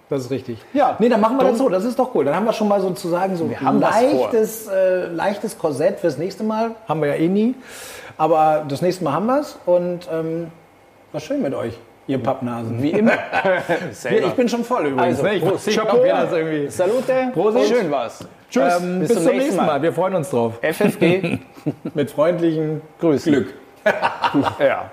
[0.09, 0.57] Das ist richtig.
[0.73, 0.95] Ja.
[0.99, 1.67] Nee, dann machen wir das so.
[1.67, 2.23] Das ist doch cool.
[2.25, 6.71] Dann haben wir schon mal sozusagen so ein leichtes, äh, leichtes Korsett fürs nächste Mal.
[6.87, 7.55] Haben wir ja eh nie.
[8.17, 9.59] Aber das nächste Mal haben wir es.
[9.65, 10.47] Und ähm,
[11.11, 11.77] war schön mit euch,
[12.07, 12.81] ihr Pappnasen.
[12.81, 13.13] Wie immer.
[14.09, 15.19] Ich bin schon voll übrigens.
[15.19, 15.35] Also, ne?
[15.35, 15.69] ich Prost.
[15.71, 16.03] Chapeau.
[16.05, 16.69] das irgendwie.
[16.69, 17.31] Salute.
[17.33, 17.65] Prosit.
[17.65, 18.25] Schön war's.
[18.49, 18.81] Tschüss.
[18.81, 19.81] Ähm, bis, zum nächsten Mal.
[19.81, 20.59] Wir freuen uns drauf.
[20.61, 21.39] FFG.
[21.93, 23.33] Mit freundlichen Grüßen.
[23.33, 23.53] Glück.
[24.59, 24.91] ja.